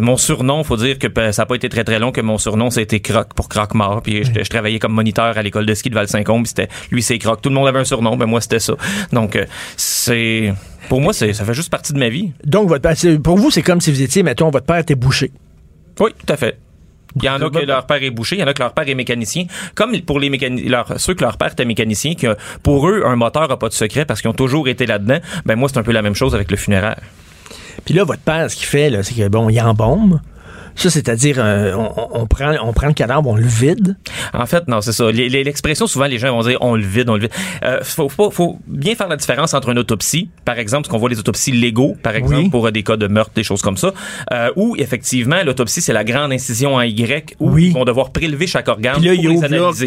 [0.00, 2.38] mon surnom, faut dire que ben, ça n'a pas été très très long que mon
[2.38, 4.02] surnom c'était Croc pour croque-mort.
[4.02, 7.40] Puis je, travaillais comme moniteur à l'école de ski de Val-Saint-Combe, c'était lui c'est Croc.
[7.42, 8.74] Tout le monde avait un surnom, mais moi c'était ça.
[9.12, 9.38] Donc
[9.76, 10.52] c'est
[10.88, 12.32] pour moi, ça fait juste partie de ma vie.
[12.44, 15.32] Donc, votre, pour vous, c'est comme si vous étiez, mettons, votre père était bouché.
[16.00, 16.58] Oui, tout à fait.
[17.16, 18.72] Il y en a que leur père est bouché, il y en a que leur
[18.72, 19.44] père est mécanicien.
[19.74, 23.48] Comme pour les mécaniciens, ceux que leur père était mécanicien, que pour eux, un moteur
[23.48, 25.92] n'a pas de secret parce qu'ils ont toujours été là-dedans, ben moi, c'est un peu
[25.92, 27.00] la même chose avec le funéraire.
[27.84, 30.20] Puis là, votre père, ce qu'il fait, c'est que bon, il embaume.
[30.76, 33.96] Ça, c'est-à-dire, euh, on, prend, on prend le cadavre, on le vide?
[34.32, 35.10] En fait, non, c'est ça.
[35.10, 37.30] L'expression, souvent, les gens vont dire on le vide, on le vide.
[37.64, 41.08] Euh, faut, faut, bien faire la différence entre une autopsie, par exemple, ce qu'on voit
[41.08, 43.92] les autopsies légaux, par exemple, pour des cas de meurtre, des choses comme ça,
[44.32, 48.46] euh, où effectivement, l'autopsie, c'est la grande incision en Y, où ils vont devoir prélever
[48.46, 49.86] chaque organe pour les analyser.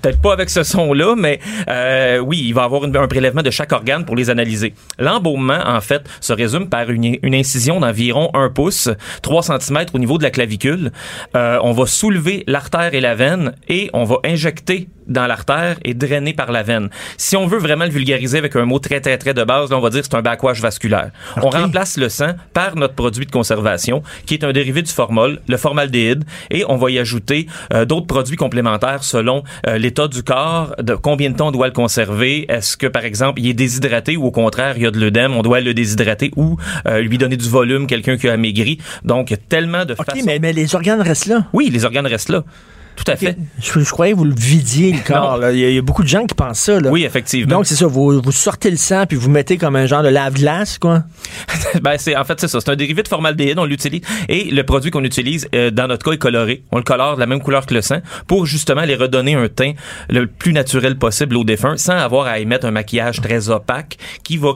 [0.00, 3.50] Peut-être pas avec ce son-là, mais euh, oui, il va y avoir un prélèvement de
[3.50, 4.74] chaque organe pour les analyser.
[4.98, 8.88] L'embaumement, en fait, se résume par une, une incision d'environ 1 pouce,
[9.22, 10.92] 3 cm au niveau de la clavicule.
[11.34, 15.94] Euh, on va soulever l'artère et la veine et on va injecter dans l'artère et
[15.94, 16.90] drainer par la veine.
[17.16, 19.78] Si on veut vraiment le vulgariser avec un mot très très très de base, là,
[19.78, 21.10] on va dire que c'est un backwash vasculaire.
[21.42, 25.40] On remplace le sang par notre produit de conservation qui est un dérivé du formol,
[25.48, 30.22] le formaldéhyde et on va y ajouter euh, d'autres produits complémentaires selon euh, l'état du
[30.22, 33.54] corps, de combien de temps on doit le conserver, est-ce que par exemple il est
[33.54, 37.18] déshydraté ou au contraire il y a de l'œdème, on doit le déshydrater ou lui
[37.18, 38.78] donner du volume, quelqu'un qui a maigri.
[39.04, 41.46] Donc tellement de OK, mais, mais les organes restent là.
[41.52, 42.44] Oui, les organes restent là.
[42.96, 43.36] Tout à fait.
[43.60, 45.38] Je, croyais que vous le vidiez, le corps.
[45.50, 46.78] Il, y a, beaucoup de gens qui pensent ça.
[46.78, 47.56] Oui, effectivement.
[47.56, 47.86] Donc, c'est ça.
[47.86, 51.04] Vous, vous, sortez le sang puis vous mettez comme un genre de lave-glace, quoi?
[51.82, 52.60] ben, c'est, en fait, c'est ça.
[52.60, 53.58] C'est un dérivé de formaldéhyde.
[53.58, 54.00] On l'utilise.
[54.28, 56.64] Et le produit qu'on utilise, euh, dans notre cas, est coloré.
[56.72, 59.48] On le colore de la même couleur que le sang pour justement les redonner un
[59.48, 59.72] teint
[60.08, 64.36] le plus naturel possible aux défunts sans avoir à émettre un maquillage très opaque qui
[64.36, 64.54] va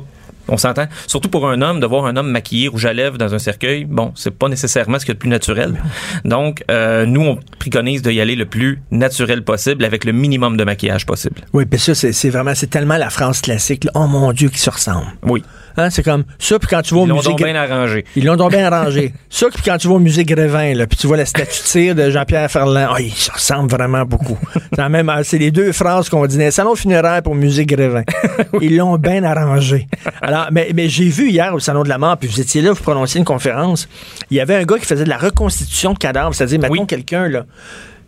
[0.51, 0.87] on s'entend?
[1.07, 3.85] Surtout pour un homme, de voir un homme maquillé rouge à lèvres dans un cercueil,
[3.85, 5.81] bon, c'est pas nécessairement ce qui est le plus naturel.
[6.25, 10.65] Donc, euh, nous, on préconise d'y aller le plus naturel possible avec le minimum de
[10.65, 11.43] maquillage possible.
[11.53, 13.87] Oui, puis ça, c'est vraiment, c'est tellement la France classique.
[13.95, 15.07] oh mon Dieu, qui se ressemble.
[15.23, 15.43] Oui.
[15.81, 17.21] Hein, c'est comme ça, puis quand tu vas au musée.
[17.25, 18.05] Ils l'ont bien arrangé.
[18.17, 19.15] Ils l'ont donc bien arrangé.
[19.31, 21.67] ça, puis quand tu vas au musée Grévin, là, puis tu vois la statue de
[21.67, 24.39] cire de Jean-Pierre Ferland, oh, il se ressemble vraiment beaucoup.
[24.75, 28.03] c'est, même, c'est les deux phrases qu'on dit dans salon funéraire pour musée Grévin.
[28.61, 29.87] Ils l'ont bien arrangé.
[30.21, 32.73] Alors, mais, mais j'ai vu hier au Salon de la mort, puis vous étiez là,
[32.73, 33.89] vous prononciez une conférence.
[34.31, 37.29] Il y avait un gars qui faisait de la reconstitution de cadavres, c'est-à-dire, mettons quelqu'un,
[37.29, 37.45] là.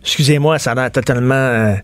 [0.03, 1.33] Excusez-moi, ça a l'air totalement.
[1.33, 1.75] Euh,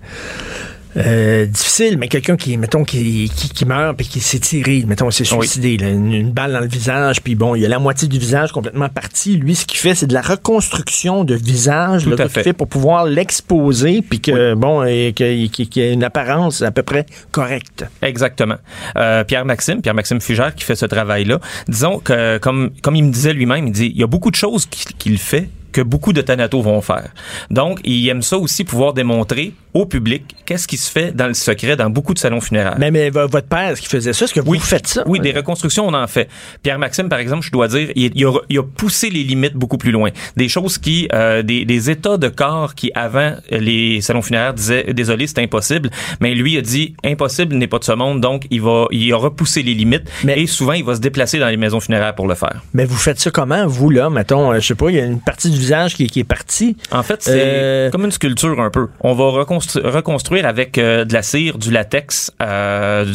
[0.98, 5.24] euh, difficile, mais quelqu'un qui, mettons, qui, qui, meurt puis qui s'est tiré, mettons, s'est
[5.24, 8.52] suicidé, une, balle dans le visage, puis bon, il y a la moitié du visage
[8.52, 9.38] complètement parti.
[9.38, 12.54] Lui, ce qu'il fait, c'est de la reconstruction de visage, Tout fait.
[12.54, 17.86] pour pouvoir l'exposer, puis que, bon, et qu'il ait une apparence à peu près correcte.
[18.02, 18.58] Exactement.
[18.98, 23.34] Euh, Pierre-Maxime, Pierre-Maxime Fugère qui fait ce travail-là, disons que, comme, comme il me disait
[23.34, 26.64] lui-même, il dit, il y a beaucoup de choses qu'il fait que beaucoup de Thanatos
[26.64, 27.10] vont faire.
[27.50, 31.34] Donc, il aime ça aussi pouvoir démontrer au public qu'est-ce qui se fait dans le
[31.34, 32.76] secret dans beaucoup de salons funéraires.
[32.80, 34.26] Mais, mais votre père, est-ce qu'il faisait ça?
[34.26, 35.04] Est-ce que vous faites ça?
[35.06, 36.28] Oui, des reconstructions, on en fait.
[36.64, 39.92] Pierre-Maxime, par exemple, je dois dire, il, a, il, a, poussé les limites beaucoup plus
[39.92, 40.10] loin.
[40.38, 44.94] Des choses qui, euh, des, des, états de corps qui, avant, les salons funéraires disaient,
[44.94, 45.90] désolé, c'est impossible.
[46.20, 49.18] Mais lui a dit, impossible n'est pas de ce monde, donc il va, il a
[49.18, 50.10] repoussé les limites.
[50.24, 52.64] Mais, et souvent, il va se déplacer dans les maisons funéraires pour le faire.
[52.74, 54.10] Mais vous faites ça comment, vous, là?
[54.10, 56.24] Mettons, euh, je sais pas, il y a une partie du visage qui, qui est
[56.24, 56.76] partie.
[56.92, 58.88] En fait, c'est euh, comme une sculpture un peu.
[59.02, 63.06] On va reconstruire avec euh, de la cire, du latex, euh,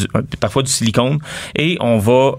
[0.40, 1.18] parfois du silicone,
[1.56, 2.32] et on va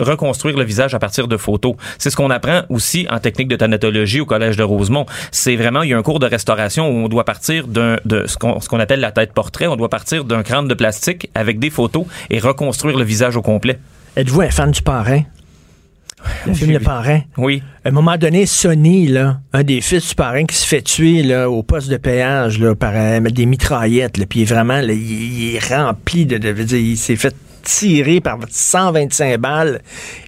[0.00, 1.74] reconstruire le visage à partir de photos.
[1.98, 5.06] C'est ce qu'on apprend aussi en technique de thanatologie au collège de Rosemont.
[5.32, 8.26] C'est vraiment il y a un cours de restauration où on doit partir d'un de
[8.26, 11.70] ce qu'on appelle la tête portrait, on doit partir d'un crâne de plastique avec des
[11.70, 13.78] photos et reconstruire le visage au complet.
[14.16, 15.22] Êtes-vous un fan du parrain?
[16.46, 17.20] Le film Le Parrain.
[17.36, 17.62] Oui.
[17.84, 21.22] À un moment donné, Sonny, là, un des fils du parrain qui se fait tuer
[21.22, 25.54] là, au poste de péage là, par euh, des mitraillettes, là, puis vraiment, là, il,
[25.54, 27.34] est rempli de, de, dire, il s'est fait
[27.64, 29.80] tiré par 125 balles.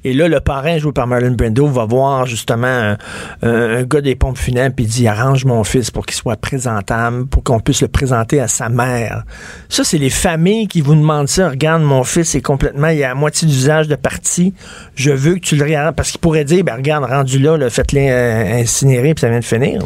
[0.05, 2.97] Et là, le parrain, joué par Marlon Brando, va voir justement
[3.43, 7.43] un, gars des pompes funèbres et dit arrange mon fils pour qu'il soit présentable, pour
[7.43, 9.25] qu'on puisse le présenter à sa mère.
[9.69, 11.51] Ça, c'est les familles qui vous demandent ça.
[11.51, 14.55] Regarde, mon fils est complètement, il a à moitié d'usage de partie.
[14.95, 15.95] Je veux que tu le regardes.
[15.95, 19.45] Parce qu'il pourrait dire, ben, regarde, rendu là, faites-le euh, incinérer puis ça vient de
[19.45, 19.83] finir.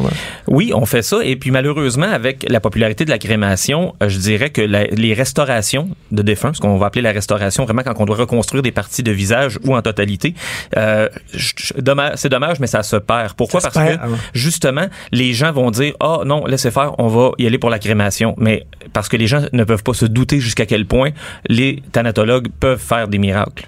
[0.47, 1.17] Oui, on fait ça.
[1.23, 5.89] Et puis malheureusement, avec la popularité de la crémation, euh, je dirais que les restaurations
[6.11, 9.03] de défunts, ce qu'on va appeler la restauration, vraiment quand on doit reconstruire des parties
[9.03, 10.35] de visage ou en totalité,
[10.77, 13.33] euh, c'est dommage, mais ça se perd.
[13.33, 13.61] Pourquoi?
[13.61, 14.17] Parce que hein.
[14.33, 17.69] justement, les gens vont dire, ah oh, non, laissez faire, on va y aller pour
[17.69, 18.35] la crémation.
[18.37, 21.11] Mais parce que les gens ne peuvent pas se douter jusqu'à quel point
[21.47, 23.67] les thanatologues peuvent faire des miracles.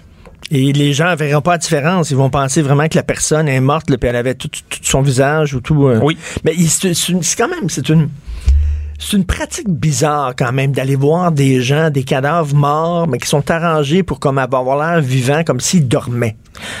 [0.50, 2.10] Et les gens ne verront pas la différence.
[2.10, 4.50] Ils vont penser vraiment que la personne est morte, puis elle avait tout,
[4.82, 5.86] son visage ou tout.
[5.86, 5.98] Euh.
[6.02, 6.18] Oui.
[6.44, 8.08] Mais c'est quand même, c'est une.
[8.98, 13.28] C'est une pratique bizarre quand même d'aller voir des gens, des cadavres morts, mais qui
[13.28, 16.36] sont arrangés pour comme avoir l'air vivant, comme s'ils dormaient.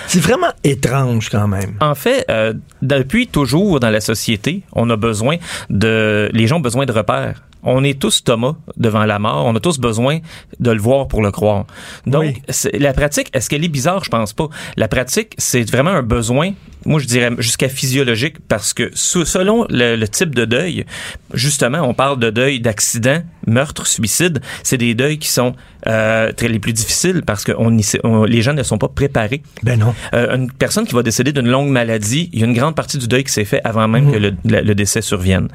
[0.06, 1.74] C'est vraiment étrange quand même.
[1.80, 5.36] En fait, euh, depuis toujours dans la société, on a besoin
[5.70, 9.46] de, les gens ont besoin de repères on est tous Thomas devant la mort.
[9.46, 10.20] On a tous besoin
[10.60, 11.64] de le voir pour le croire.
[12.06, 12.40] Donc,
[12.72, 14.04] la pratique, est-ce qu'elle est bizarre?
[14.04, 14.48] Je pense pas.
[14.76, 16.52] La pratique, c'est vraiment un besoin,
[16.84, 20.84] moi je dirais jusqu'à physiologique, parce que selon le, type de deuil,
[21.32, 24.40] justement, on parle de deuil d'accident, meurtre, suicide.
[24.62, 25.54] C'est des deuils qui sont
[25.86, 29.42] euh, très les plus difficiles parce que on, les gens ne sont pas préparés.
[29.62, 29.94] Ben non.
[30.12, 32.98] Euh, une personne qui va décéder d'une longue maladie, il y a une grande partie
[32.98, 34.12] du deuil qui s'est fait avant même mmh.
[34.12, 35.48] que le, le décès survienne.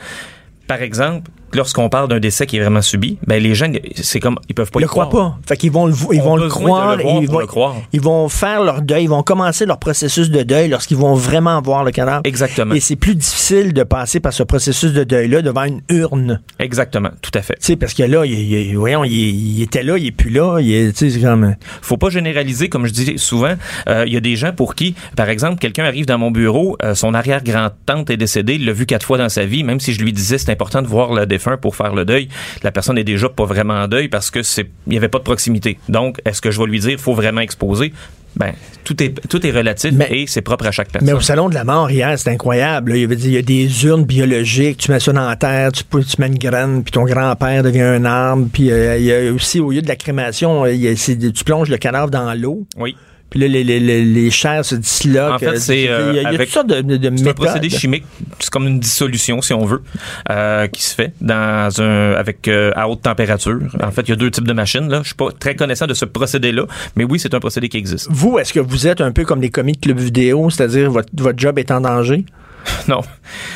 [0.67, 4.37] Par exemple, lorsqu'on parle d'un décès qui est vraiment subi, ben les gens, c'est comme
[4.47, 5.37] ils peuvent pas ils le croient pas.
[5.47, 7.75] Fait qu'ils vont le, ils vont le croire, ils vont, croire.
[7.93, 11.61] ils vont faire leur deuil, ils vont commencer leur processus de deuil lorsqu'ils vont vraiment
[11.61, 12.21] voir le cadavre.
[12.23, 12.75] Exactement.
[12.75, 16.41] Et c'est plus difficile de passer par ce processus de deuil là devant une urne.
[16.59, 17.55] Exactement, tout à fait.
[17.59, 20.93] Tu sais parce que là, il, voyons, il, était là, il est plus là, il
[20.93, 23.55] tu sais c'est comme faut pas généraliser comme je dis souvent,
[23.87, 26.77] euh, il y a des gens pour qui par exemple, quelqu'un arrive dans mon bureau,
[26.83, 29.93] euh, son arrière-grand-tante est décédée, il l'a vu quatre fois dans sa vie, même si
[29.93, 32.27] je lui disais c'est important de voir le défunt pour faire le deuil,
[32.63, 35.19] la personne est déjà pas vraiment en deuil parce que c'est il y avait pas
[35.19, 35.79] de proximité.
[35.87, 37.93] Donc, est-ce que je vais lui dire faut vraiment exposer?
[38.35, 41.07] Ben, tout est, tout est relatif et c'est propre à chaque personne.
[41.07, 42.95] Mais au Salon de la mort, hier, c'est incroyable.
[42.95, 46.27] Il, y a des urnes biologiques, tu mets ça dans la terre, tu, tu mets
[46.27, 48.47] une graine, puis ton grand-père devient un arbre.
[48.53, 52.11] Puis euh, il y a aussi, au lieu de la crémation, tu plonges le cadavre
[52.11, 52.67] dans l'eau.
[52.77, 52.95] Oui.
[53.29, 55.35] Puis là, les, les, les chairs se disloquent.
[55.35, 57.69] En fait, c'est euh, il y a, avec, toutes sortes de, de, C'est un procédé
[57.69, 58.03] chimique,
[58.39, 59.81] c'est comme une dissolution, si on veut,
[60.29, 63.59] euh, qui se fait dans un avec euh, à haute température.
[63.83, 64.89] En fait, il y a deux types de machines.
[64.89, 66.65] Là, je suis pas très connaissant de ce procédé-là,
[66.95, 68.07] mais oui, c'est un procédé qui existe.
[68.09, 71.09] Vous, est-ce que vous êtes un peu comme les commis de club vidéo, c'est-à-dire votre,
[71.15, 72.25] votre job est en danger?
[72.87, 73.01] non.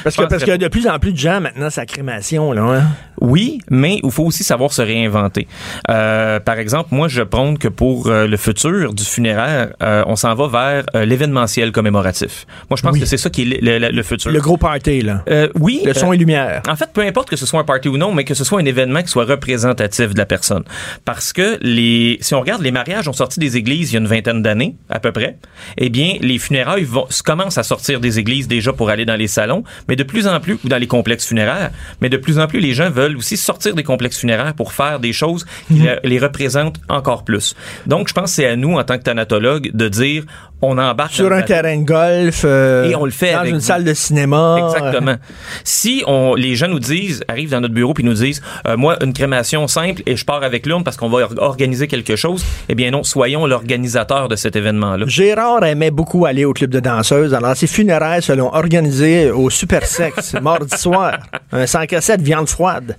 [0.04, 2.52] Parce que parce qu'il y a de plus en plus de gens maintenant, sa crémation,
[2.52, 2.62] là.
[2.62, 2.84] Hein?
[3.22, 5.48] Oui, mais il faut aussi savoir se réinventer.
[5.90, 10.18] Euh, par exemple, moi, je prône que pour euh, le futur du funéraire, euh, on
[10.18, 12.46] s'en va vers l'événementiel commémoratif.
[12.70, 14.30] Moi, je pense que c'est ça qui est le, futur.
[14.30, 15.24] Le gros party, là.
[15.56, 15.82] oui.
[15.86, 16.62] Le son et lumière.
[16.68, 18.60] En fait, peu importe que ce soit un party ou non, mais que ce soit
[18.60, 20.64] un événement qui soit représentatif de la personne.
[21.06, 24.00] Parce que les, si on regarde, les mariages ont sorti des églises il y a
[24.02, 25.38] une vingtaine d'années, à peu près.
[25.78, 29.28] Eh bien, les funérailles vont, commencent à sortir des églises déjà pour aller dans les
[29.28, 32.48] salons, mais de plus en plus, ou dans les complexes funéraires, mais de plus en
[32.48, 36.00] plus, les gens veulent aussi sortir des complexes funéraires pour faire des choses qui mhm.
[36.04, 37.56] les représentent encore plus.
[37.86, 40.24] Donc, je pense que c'est à nous, en tant que thanatologue, de dire,
[40.64, 43.84] on embarque sur un terrain de golf euh, et on le fait dans une salle
[43.84, 44.58] de cinéma.
[44.60, 45.16] Exactement.
[45.64, 48.98] Si on, les gens nous disent, arrivent dans notre bureau puis nous disent, euh, moi,
[49.04, 52.76] une crémation simple et je pars avec l'urne parce qu'on va organiser quelque chose, eh
[52.76, 55.06] bien non, soyons l'organisateur de cet événement-là.
[55.08, 57.34] Gérard aimait beaucoup aller au club de danseuses.
[57.34, 61.20] Alors, ses funérailles selon organisé au Super Sexe, mardi soir.
[61.52, 62.98] Un 100 cassette viande froide.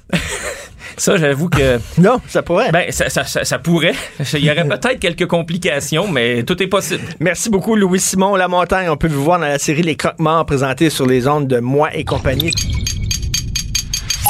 [0.97, 1.79] Ça, j'avoue que.
[1.99, 2.71] Non, ça pourrait.
[2.73, 3.95] Ben, ça, ça, ça, pourrait.
[4.35, 7.03] Il y aurait peut-être quelques complications, mais tout est possible.
[7.21, 8.89] Merci beaucoup, Louis-Simon Lamontagne.
[8.89, 11.95] On peut vous voir dans la série Les Croque-Morts présentés sur les ondes de Moi
[11.95, 12.53] et compagnie.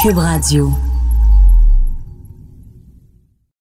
[0.01, 0.71] Cube Radio.